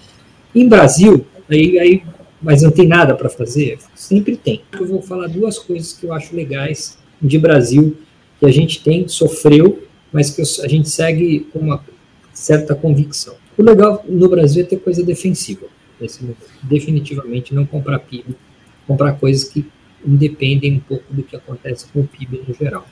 [0.53, 2.03] Em Brasil, aí, aí
[2.39, 3.79] mas não tem nada para fazer?
[3.95, 4.61] Sempre tem.
[4.79, 7.97] Eu vou falar duas coisas que eu acho legais de Brasil,
[8.39, 11.83] que a gente tem, sofreu, mas que a gente segue com uma
[12.31, 13.33] certa convicção.
[13.57, 15.74] O legal no Brasil é ter coisa defensiva
[16.21, 16.37] momento.
[16.63, 18.35] Definitivamente não comprar PIB,
[18.87, 19.65] comprar coisas que
[20.05, 22.85] independem um pouco do que acontece com o PIB no geral.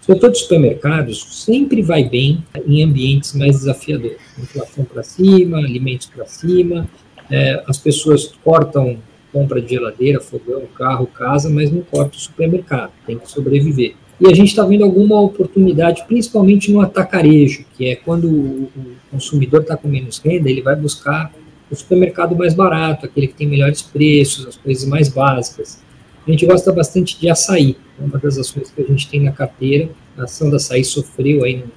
[0.00, 4.18] O setor de supermercados sempre vai bem em ambientes mais desafiadores.
[4.38, 6.88] Inflação para cima, alimentos para cima,
[7.30, 8.98] é, as pessoas cortam
[9.32, 13.94] compra de geladeira, fogão, carro, casa, mas não cortam o supermercado, tem que sobreviver.
[14.20, 18.70] E a gente está vendo alguma oportunidade, principalmente no atacarejo, que é quando o
[19.10, 21.32] consumidor está com menos renda, ele vai buscar
[21.70, 25.80] o supermercado mais barato, aquele que tem melhores preços, as coisas mais básicas.
[26.26, 29.32] A gente gosta bastante de açaí, é uma das ações que a gente tem na
[29.32, 29.88] carteira.
[30.18, 31.70] A ação da açaí sofreu aí no,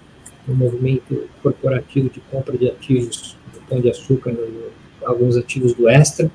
[0.48, 3.38] no movimento corporativo de compra de ativos
[3.70, 4.74] Pão de Açúcar, no,
[5.06, 6.30] alguns ativos do Extra.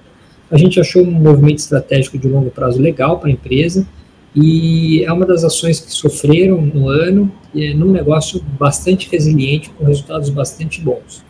[0.50, 3.86] A gente achou um movimento estratégico de longo prazo legal para a empresa
[4.34, 9.84] e é uma das ações que sofreram no ano, é, num negócio bastante resiliente, com
[9.84, 11.24] resultados bastante bons.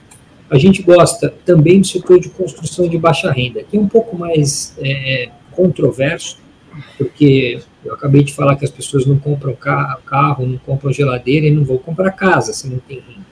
[0.50, 4.16] A gente gosta também do setor de construção de baixa renda, que é um pouco
[4.16, 6.38] mais é, controverso,
[6.96, 11.50] porque eu acabei de falar que as pessoas não compram carro, não compram geladeira e
[11.50, 13.26] não vão comprar casa se não tem renda.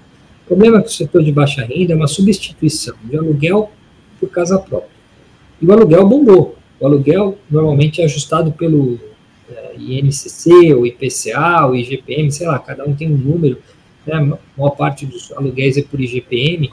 [0.44, 3.70] O problema é que o setor de baixa renda é uma substituição de aluguel
[4.20, 4.90] por casa própria.
[5.60, 6.56] E o aluguel bombou.
[6.78, 8.98] O aluguel normalmente é ajustado pelo
[9.50, 13.58] é, INCC, o IPCA, o IGPM, sei lá, cada um tem um número.
[14.06, 14.14] Né?
[14.14, 16.70] A maior parte dos aluguéis é por IGPM.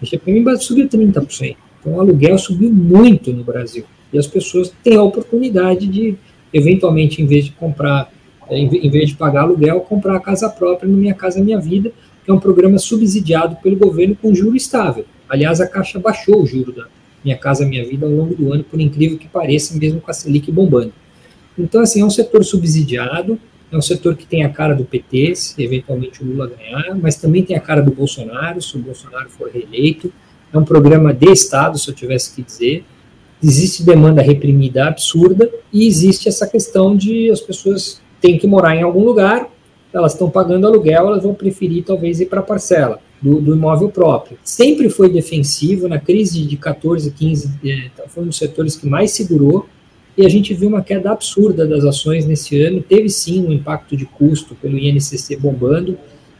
[0.00, 1.56] O IGPM subiu 30%.
[1.80, 3.84] Então o aluguel subiu muito no Brasil.
[4.12, 6.16] E as pessoas têm a oportunidade de,
[6.52, 8.12] eventualmente, em vez de comprar,
[8.48, 11.92] é, em vez de pagar aluguel, comprar a casa própria no Minha Casa Minha Vida,
[12.24, 15.04] que é um programa subsidiado pelo governo com juro estável.
[15.28, 16.86] Aliás, a Caixa baixou o juro da
[17.24, 20.14] Minha Casa Minha Vida ao longo do ano, por incrível que pareça, mesmo com a
[20.14, 20.92] Selic bombando.
[21.58, 23.38] Então, assim, é um setor subsidiado,
[23.70, 27.16] é um setor que tem a cara do PT, se eventualmente o Lula ganhar, mas
[27.16, 30.12] também tem a cara do Bolsonaro, se o Bolsonaro for reeleito.
[30.52, 32.84] É um programa de Estado, se eu tivesse que dizer.
[33.42, 38.82] Existe demanda reprimida absurda e existe essa questão de as pessoas têm que morar em
[38.82, 39.48] algum lugar,
[39.92, 43.88] elas estão pagando aluguel, elas vão preferir talvez ir para a parcela do, do, imóvel
[43.88, 44.38] próprio.
[44.42, 49.12] Sempre foi defensivo, na crise de 14, 15, eh, foi um dos setores que mais
[49.12, 49.66] segurou,
[50.16, 52.80] e a gente viu uma queda absurda das ações nesse ano.
[52.80, 55.98] Teve sim um impacto de custo pelo INCC bombando,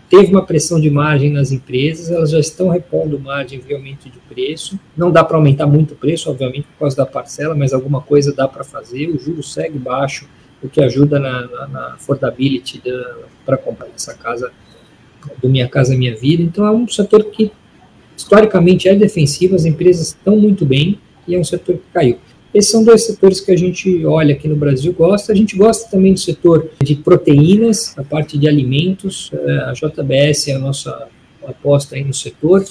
[0.08, 4.18] teve uma pressão de margem nas empresas, elas já estão repondo margem via aumento de
[4.28, 4.78] preço.
[4.96, 8.32] Não dá para aumentar muito o preço, obviamente, por causa da parcela, mas alguma coisa
[8.32, 9.08] dá para fazer.
[9.08, 10.26] O juro segue baixo,
[10.62, 12.82] o que ajuda na, na, na affordability
[13.44, 14.50] para comprar essa casa
[15.42, 16.42] do Minha Casa Minha Vida.
[16.42, 17.52] Então é um setor que
[18.16, 22.18] historicamente é defensivo, as empresas estão muito bem e é um setor que caiu.
[22.56, 25.30] Esses são dois setores que a gente olha aqui no Brasil gosta.
[25.30, 29.30] A gente gosta também do setor de proteínas, a parte de alimentos.
[29.34, 31.06] É, a JBS é a nossa
[31.46, 32.62] aposta aí no setor.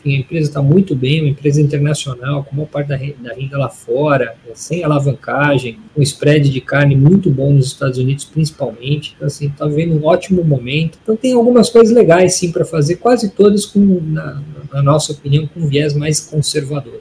[0.00, 3.68] Enfim, a empresa está muito bem, uma empresa internacional, com uma parte da renda, lá
[3.68, 9.12] fora, sem alavancagem, um spread de carne muito bom nos Estados Unidos, principalmente.
[9.14, 10.98] Então, assim, está vendo um ótimo momento.
[11.00, 15.46] Então, tem algumas coisas legais, sim, para fazer, quase todas, com, na, na nossa opinião,
[15.46, 17.00] com viés mais conservador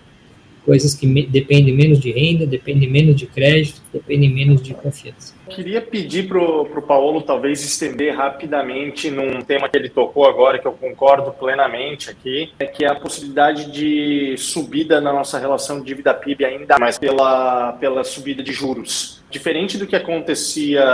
[0.70, 5.34] coisas que me, dependem menos de renda, dependem menos de crédito, dependem menos de confiança.
[5.50, 10.68] Queria pedir para o Paulo talvez estender rapidamente num tema que ele tocou agora, que
[10.68, 16.14] eu concordo plenamente aqui, é que é a possibilidade de subida na nossa relação dívida
[16.14, 19.24] PIB ainda mais pela, pela subida de juros.
[19.32, 20.86] Diferente do que acontecia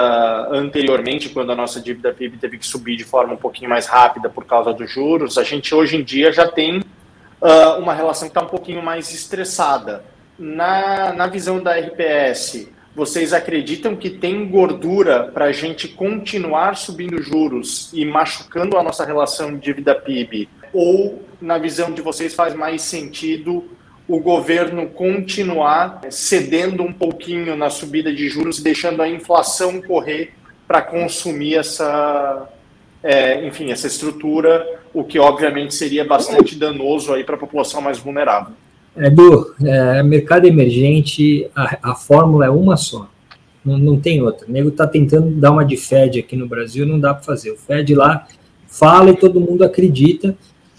[0.52, 4.30] anteriormente, quando a nossa dívida PIB teve que subir de forma um pouquinho mais rápida
[4.30, 6.82] por causa dos juros, a gente hoje em dia já tem
[7.46, 10.04] uh, uma relação que está um pouquinho mais estressada.
[10.38, 17.22] Na, na visão da RPS, vocês acreditam que tem gordura para a gente continuar subindo
[17.22, 20.50] juros e machucando a nossa relação dívida-PIB?
[20.74, 23.70] Ou, na visão de vocês, faz mais sentido
[24.08, 30.34] o governo continuar cedendo um pouquinho na subida de juros, deixando a inflação correr
[30.68, 32.48] para consumir essa,
[33.06, 38.00] é, enfim, essa estrutura, o que obviamente seria bastante danoso aí para a população mais
[38.00, 38.54] vulnerável.
[38.98, 43.08] Edu, é, mercado emergente, a, a, fórmula é uma só,
[43.64, 44.48] não, não tem outra.
[44.48, 47.52] O nego está tentando dar uma de Fed aqui no Brasil, não dá para fazer.
[47.52, 48.26] O Fed lá
[48.68, 50.36] fala e todo mundo acredita.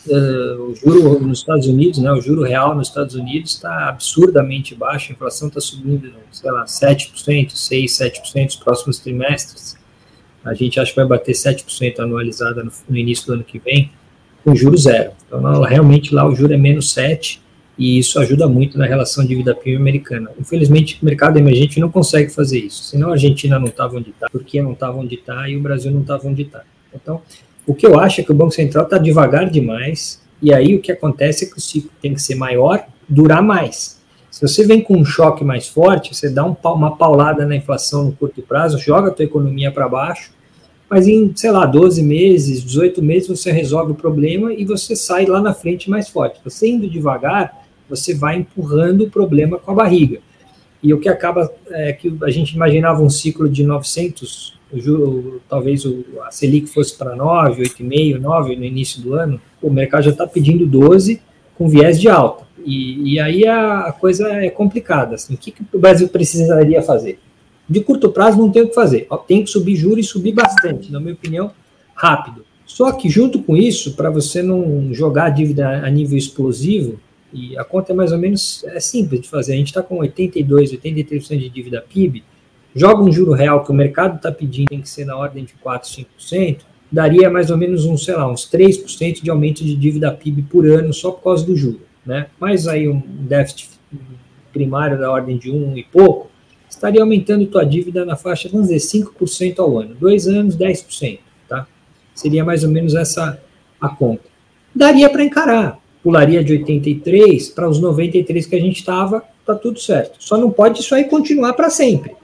[0.08, 4.74] Uh, o juro nos Estados Unidos, né, o juro real nos Estados Unidos está absurdamente
[4.74, 7.84] baixo, a inflação está subindo, sei lá, 7%, 6%,
[8.24, 9.75] 7% nos próximos trimestres
[10.46, 13.90] a gente acha que vai bater 7% anualizada no, no, início do ano que vem,
[14.44, 15.10] com juro zero.
[15.26, 17.42] Então, realmente lá o juro é menos 7,
[17.76, 20.30] e isso ajuda muito na relação dívida PIB americana.
[20.40, 24.26] Infelizmente, o mercado emergente não consegue fazer isso, senão a Argentina não estava onde está,
[24.26, 26.62] a Turquia não estava onde está e o Brasil não estava onde está.
[26.94, 27.20] Então,
[27.66, 30.80] o que eu acho é que o Banco Central está devagar demais, e aí o
[30.80, 34.00] que acontece é que o ciclo tem que ser maior, durar mais.
[34.30, 38.04] Se você vem com um choque mais forte, você dá um, uma paulada na inflação
[38.04, 40.30] no curto prazo, joga a tua economia para baixo,
[40.88, 45.26] mas em, sei lá, 12 meses, 18 meses, você resolve o problema e você sai
[45.26, 46.40] lá na frente mais forte.
[46.44, 50.20] Você indo devagar, você vai empurrando o problema com a barriga.
[50.82, 55.84] E o que acaba é que a gente imaginava um ciclo de 900, o, talvez
[55.84, 60.10] o, a Selic fosse para 9, 8,5, 9 no início do ano, o mercado já
[60.10, 61.20] está pedindo 12
[61.56, 62.44] com viés de alta.
[62.64, 65.14] E, e aí a, a, coisa é complicada.
[65.14, 67.18] Assim, o que, que o Brasil precisaria fazer?
[67.68, 69.08] De curto prazo não tem o que fazer.
[69.26, 71.50] Tem que subir juros e subir bastante, na minha opinião,
[71.94, 72.44] rápido.
[72.64, 76.98] Só que, junto com isso, para você não jogar a dívida a nível explosivo,
[77.32, 79.98] e a conta é mais ou menos é simples de fazer, a gente está com
[79.98, 82.24] 82, 83% de dívida PIB,
[82.74, 85.54] joga um juro real que o mercado está pedindo, tem que ser na ordem de
[85.54, 85.88] 4,
[86.20, 86.58] 5%,
[86.90, 90.66] daria mais ou menos uns, sei lá, uns 3% de aumento de dívida PIB por
[90.66, 92.28] ano só por causa do juro, né?
[92.40, 93.70] Mais aí um déficit
[94.52, 96.30] primário da ordem de 1 e pouco,
[96.76, 99.94] estaria aumentando tua dívida na faixa, vamos dizer, 5% ao ano.
[99.98, 101.18] Dois anos, 10%,
[101.48, 101.66] tá?
[102.14, 103.40] Seria mais ou menos essa
[103.80, 104.24] a conta.
[104.74, 105.78] Daria para encarar.
[106.02, 110.16] Pularia de 83 para os 93 que a gente estava, tá tudo certo.
[110.20, 112.14] Só não pode isso aí continuar para sempre.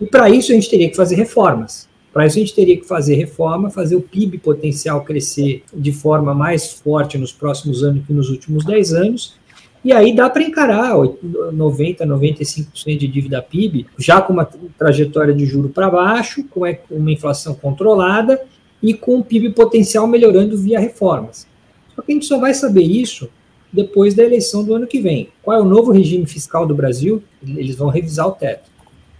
[0.00, 1.86] E para isso a gente teria que fazer reformas.
[2.12, 6.34] Para isso a gente teria que fazer reforma, fazer o PIB potencial crescer de forma
[6.34, 9.34] mais forte nos próximos anos que nos últimos 10 anos.
[9.82, 10.94] E aí dá para encarar
[11.52, 14.44] 90, 95% de dívida PIB, já com uma
[14.78, 16.60] trajetória de juro para baixo, com
[16.90, 18.40] uma inflação controlada
[18.82, 21.46] e com o PIB potencial melhorando via reformas.
[21.94, 23.28] Só que a gente só vai saber isso
[23.72, 25.28] depois da eleição do ano que vem.
[25.42, 27.22] Qual é o novo regime fiscal do Brasil?
[27.42, 28.70] Eles vão revisar o teto.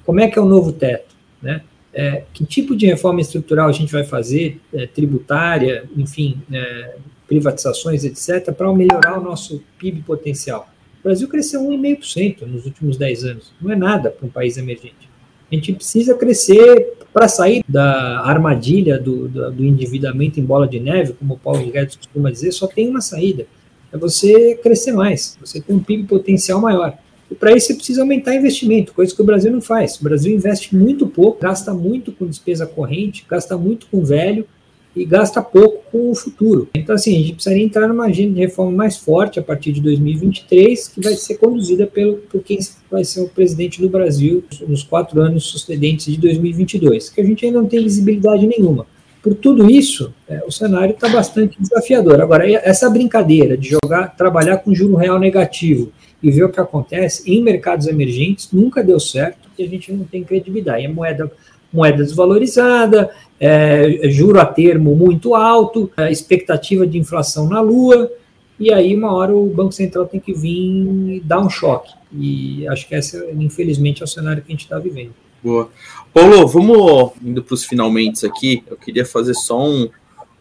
[0.05, 1.15] Como é que é o novo teto?
[1.41, 1.63] Né?
[1.93, 6.97] É, que tipo de reforma estrutural a gente vai fazer, é, tributária, enfim, é,
[7.31, 10.69] privatizações, etc., para melhorar o nosso PIB potencial?
[10.99, 13.53] O Brasil cresceu 1,5% nos últimos 10 anos.
[13.63, 15.09] Não é nada para um país emergente.
[15.51, 20.81] A gente precisa crescer para sair da armadilha do, do, do, endividamento em bola de
[20.81, 23.47] neve, como o Paulo Guedes costuma dizer, só tem uma saída.
[23.93, 26.99] É você crescer mais, você ter um PIB potencial maior.
[27.31, 29.97] E para isso você precisa aumentar investimento, coisa que o Brasil não faz.
[30.01, 34.47] O Brasil investe muito pouco, gasta muito com despesa corrente, gasta muito com velho
[34.95, 36.69] e gasta pouco com o futuro.
[36.75, 39.81] Então, assim, a gente precisaria entrar numa agenda de reforma mais forte a partir de
[39.81, 42.59] 2023, que vai ser conduzida pelo, por quem
[42.91, 47.47] vai ser o presidente do Brasil nos quatro anos sucedentes de 2022, que a gente
[47.47, 48.87] ainda não tem visibilidade nenhuma.
[49.23, 52.21] Por tudo isso, é, o cenário está bastante desafiador.
[52.23, 57.31] Agora, essa brincadeira de jogar, trabalhar com juro real negativo e ver o que acontece
[57.31, 60.87] em mercados emergentes nunca deu certo, porque a gente não tem credibilidade.
[60.87, 61.31] É moeda,
[61.73, 68.11] moeda desvalorizada, é, juro a termo muito alto, é, expectativa de inflação na lua,
[68.59, 71.95] e aí uma hora o Banco Central tem que vir e dar um choque.
[72.13, 75.13] E acho que esse, infelizmente, é o cenário que a gente está vivendo.
[75.43, 75.71] Boa.
[76.13, 78.63] Paulo, vamos indo para os finalmente aqui.
[78.69, 79.89] Eu queria fazer só um,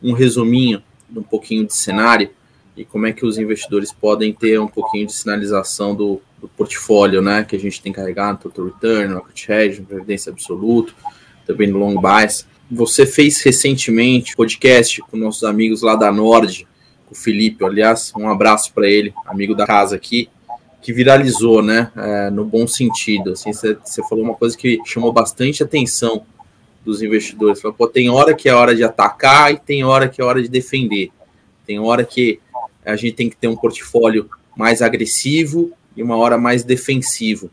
[0.04, 2.30] um resuminho de um pouquinho de cenário
[2.76, 7.22] e como é que os investidores podem ter um pouquinho de sinalização do, do portfólio,
[7.22, 10.96] né, que a gente tem carregado, total return, equity hedge, previdência absoluto,
[11.50, 12.46] também no long bias.
[12.72, 16.68] Você fez recentemente podcast com nossos amigos lá da Nord,
[17.10, 20.30] o Felipe, aliás, um abraço para ele, amigo da casa aqui,
[20.80, 23.32] que viralizou, né, é, no bom sentido.
[23.32, 23.76] Assim, você
[24.08, 26.24] falou uma coisa que chamou bastante atenção
[26.86, 27.60] dos investidores.
[27.60, 30.44] Falou, pô, tem hora que é hora de atacar e tem hora que é hora
[30.44, 31.10] de defender.
[31.66, 32.40] Tem hora que
[32.86, 37.50] a gente tem que ter um portfólio mais agressivo e uma hora mais defensivo.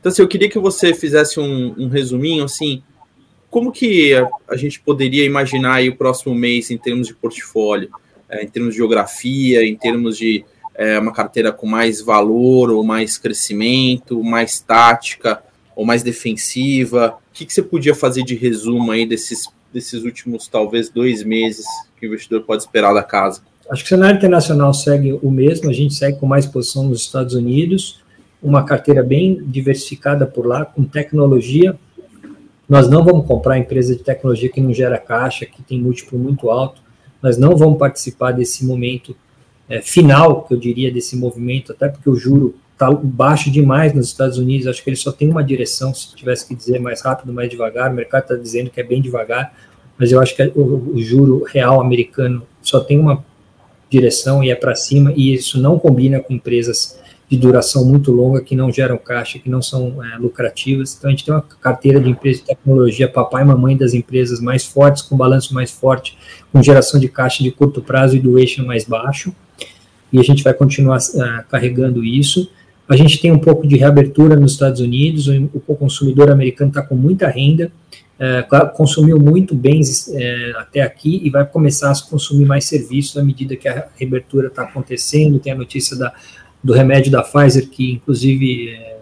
[0.00, 2.82] Então, assim, eu queria que você fizesse um, um resuminho, assim,
[3.50, 7.90] como que a, a, gente poderia imaginar o próximo mês em termos de portfólio,
[8.28, 10.44] é, em termos de geografia, em termos de
[10.74, 15.42] é, uma carteira com mais valor ou mais crescimento, mais tática
[15.74, 17.16] ou mais defensiva?
[17.30, 21.66] O que, que você podia fazer de resumo aí desses, desses últimos, talvez, dois meses
[21.98, 23.42] que o investidor pode esperar da casa?
[23.70, 27.00] Acho que o cenário internacional segue o mesmo, a gente segue com mais posição nos
[27.00, 28.00] Estados Unidos,
[28.42, 31.76] uma carteira bem diversificada por lá, com tecnologia.
[32.68, 36.50] Nós não vamos comprar empresa de tecnologia que não gera caixa, que tem múltiplo muito
[36.50, 36.80] alto.
[37.22, 39.16] Nós não vamos participar desse momento
[39.68, 44.06] é, final, que eu diria, desse movimento, até porque o juro está baixo demais nos
[44.06, 44.66] Estados Unidos.
[44.66, 47.90] Acho que ele só tem uma direção, se tivesse que dizer mais rápido, mais devagar.
[47.90, 49.52] O mercado está dizendo que é bem devagar,
[49.98, 53.24] mas eu acho que o, o juro real americano só tem uma
[53.90, 56.98] direção e é para cima, e isso não combina com empresas
[57.30, 60.96] de duração muito longa que não geram caixa, que não são é, lucrativas.
[60.96, 64.40] Então a gente tem uma carteira de empresas de tecnologia, papai e mamãe das empresas
[64.40, 66.16] mais fortes, com balanço mais forte,
[66.50, 69.34] com geração de caixa de curto prazo e do eixo mais baixo.
[70.10, 72.50] E a gente vai continuar uh, carregando isso.
[72.88, 76.80] A gente tem um pouco de reabertura nos Estados Unidos, o, o consumidor americano está
[76.80, 77.70] com muita renda,
[78.18, 78.42] é,
[78.74, 83.54] consumiu muito bens é, até aqui e vai começar a consumir mais serviços à medida
[83.54, 85.38] que a reabertura está acontecendo.
[85.38, 86.12] Tem a notícia da,
[86.62, 88.98] do remédio da Pfizer, que inclusive é,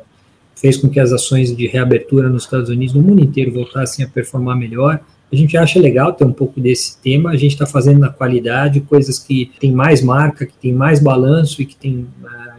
[0.55, 4.09] fez com que as ações de reabertura nos Estados Unidos, no mundo inteiro, voltassem a
[4.09, 5.01] performar melhor.
[5.33, 8.81] A gente acha legal ter um pouco desse tema, a gente está fazendo na qualidade
[8.81, 12.07] coisas que tem mais marca, que tem mais balanço e que tem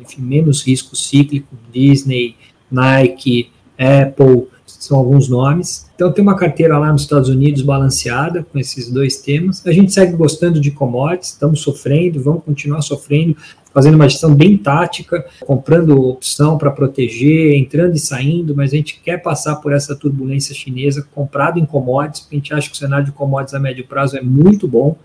[0.01, 2.35] enfim, menos risco cíclico, Disney,
[2.71, 4.47] Nike, Apple,
[4.79, 5.87] são alguns nomes.
[5.95, 9.65] Então, tem uma carteira lá nos Estados Unidos balanceada com esses dois temas.
[9.65, 13.35] A gente segue gostando de commodities, estamos sofrendo, vamos continuar sofrendo,
[13.73, 18.99] fazendo uma gestão bem tática, comprando opção para proteger, entrando e saindo, mas a gente
[19.03, 22.77] quer passar por essa turbulência chinesa comprado em commodities, porque a gente acha que o
[22.77, 24.95] cenário de commodities a médio prazo é muito bom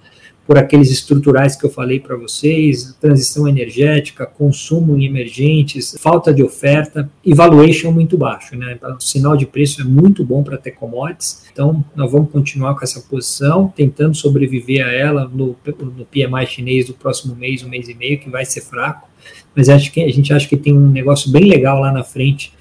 [0.53, 6.43] por aqueles estruturais que eu falei para vocês, transição energética, consumo em emergentes, falta de
[6.43, 8.75] oferta e valuation muito baixo, né?
[8.77, 12.75] Então, o sinal de preço é muito bom para ter commodities, então nós vamos continuar
[12.75, 15.57] com essa posição, tentando sobreviver a ela no,
[15.97, 19.09] no PMI chinês do próximo mês, um mês e meio, que vai ser fraco,
[19.57, 22.53] mas acho que a gente acha que tem um negócio bem legal lá na frente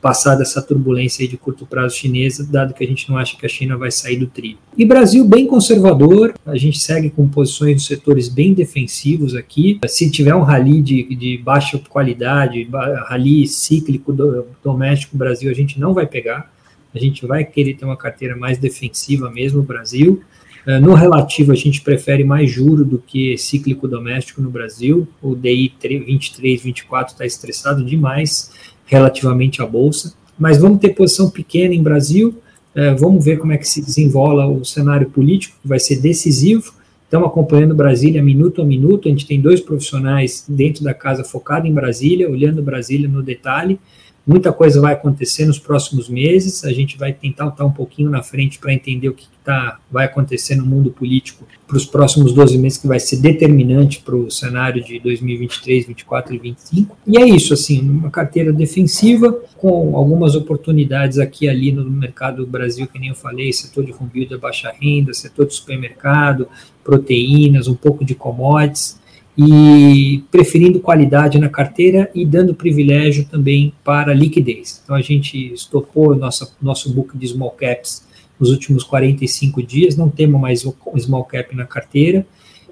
[0.00, 3.48] passar dessa turbulência de curto prazo chinesa, dado que a gente não acha que a
[3.48, 4.58] China vai sair do trilho.
[4.76, 9.78] E Brasil bem conservador, a gente segue com posições dos setores bem defensivos aqui.
[9.86, 12.68] Se tiver um rally de, de baixa qualidade,
[13.06, 16.52] rally cíclico do, doméstico Brasil, a gente não vai pegar.
[16.94, 20.22] A gente vai querer ter uma carteira mais defensiva mesmo, Brasil.
[20.66, 25.08] Eh, no relativo, a gente prefere mais juro do que cíclico doméstico no Brasil.
[25.22, 28.50] O DI 23, 24 está estressado demais
[28.88, 32.34] relativamente à Bolsa, mas vamos ter posição pequena em Brasil,
[32.74, 36.72] é, vamos ver como é que se desenrola o cenário político, que vai ser decisivo.
[37.04, 39.08] Estamos acompanhando Brasília minuto a minuto.
[39.08, 43.80] A gente tem dois profissionais dentro da casa focados em Brasília, olhando Brasília no detalhe.
[44.28, 46.62] Muita coisa vai acontecer nos próximos meses.
[46.62, 50.04] A gente vai tentar estar um pouquinho na frente para entender o que tá, vai
[50.04, 54.30] acontecer no mundo político para os próximos 12 meses, que vai ser determinante para o
[54.30, 56.98] cenário de 2023, 2024 e 2025.
[57.06, 62.44] E é isso, assim, uma carteira defensiva com algumas oportunidades aqui e ali no mercado
[62.44, 66.46] do Brasil, que nem eu falei, setor de home builder, baixa renda, setor de supermercado,
[66.84, 68.98] proteínas, um pouco de commodities
[69.38, 74.80] e preferindo qualidade na carteira e dando privilégio também para liquidez.
[74.82, 78.04] Então a gente estopou nossa, nosso book de small caps
[78.40, 80.66] nos últimos 45 dias, não temos mais
[80.98, 82.26] small cap na carteira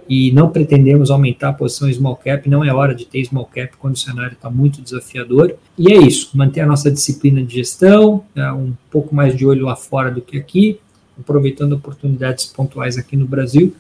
[0.09, 3.77] e não pretendemos aumentar a posição small cap, não é hora de ter small cap
[3.79, 5.55] quando o cenário está muito desafiador.
[5.79, 9.67] E é isso, manter a nossa disciplina de gestão, é um pouco mais de olho
[9.67, 10.81] lá fora do que aqui,
[11.19, 13.75] aproveitando oportunidades pontuais aqui no Brasil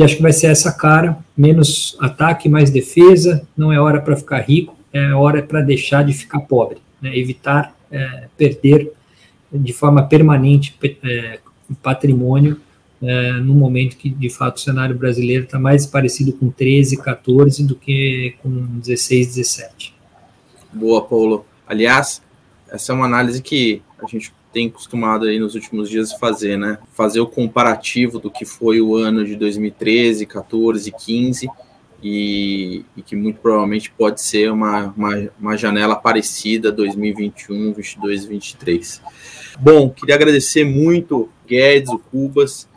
[0.00, 3.46] e acho que vai ser essa cara, menos ataque, mais defesa.
[3.54, 7.14] Não é hora para ficar rico, é hora para deixar de ficar pobre, né?
[7.14, 8.90] evitar é, perder
[9.52, 10.74] de forma permanente
[11.04, 11.38] é,
[11.82, 12.58] patrimônio
[13.02, 17.62] é, no momento que de fato o cenário brasileiro está mais parecido com 13, 14
[17.66, 18.48] do que com
[18.78, 19.94] 16, 17.
[20.72, 21.44] Boa, Paulo.
[21.66, 22.22] Aliás,
[22.70, 26.78] essa é uma análise que a gente tem costumado aí nos últimos dias fazer, né?
[26.92, 31.48] Fazer o comparativo do que foi o ano de 2013, 14, 15
[32.02, 39.02] e, e que muito provavelmente pode ser uma, uma, uma janela parecida 2021, 22, 23.
[39.58, 42.68] Bom, queria agradecer muito Guedes, o Cubas.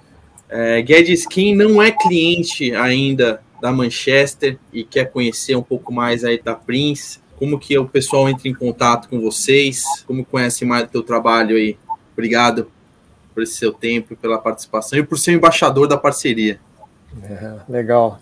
[0.49, 6.26] É, Guedes, quem não é cliente ainda da Manchester e quer conhecer um pouco mais
[6.26, 9.83] aí da Prince, como que o pessoal entra em contato com vocês?
[10.07, 11.77] Como conhece mais do teu trabalho aí?
[12.13, 12.71] Obrigado
[13.33, 16.57] por esse seu tempo, pela participação e por ser embaixador da parceria.
[17.21, 18.17] É, legal.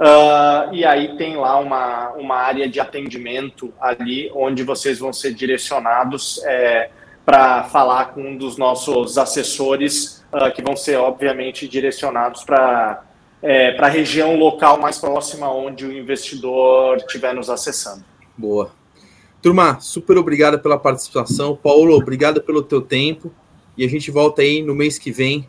[0.00, 5.32] uh, e aí tem lá uma, uma área de atendimento ali onde vocês vão ser
[5.32, 6.90] direcionados é,
[7.24, 13.05] para falar com um dos nossos assessores, uh, que vão ser, obviamente, direcionados para
[13.42, 18.04] é, para a região local mais próxima onde o investidor estiver nos acessando.
[18.36, 18.70] Boa.
[19.42, 21.56] Turma, super obrigado pela participação.
[21.56, 23.32] Paulo, obrigado pelo teu tempo.
[23.76, 25.48] E a gente volta aí no mês que vem,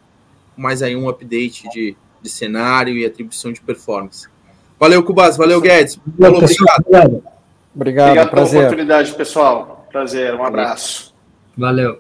[0.56, 4.28] mais aí um update de, de cenário e atribuição de performance.
[4.80, 5.38] Valeu, Cubas.
[5.38, 6.00] Valeu, Guedes.
[6.20, 7.24] Paulo, obrigado.
[7.74, 8.52] Obrigado, obrigado prazer.
[8.52, 9.88] pela oportunidade, pessoal.
[9.92, 11.16] Prazer, um abraço.
[11.58, 12.00] Valeu.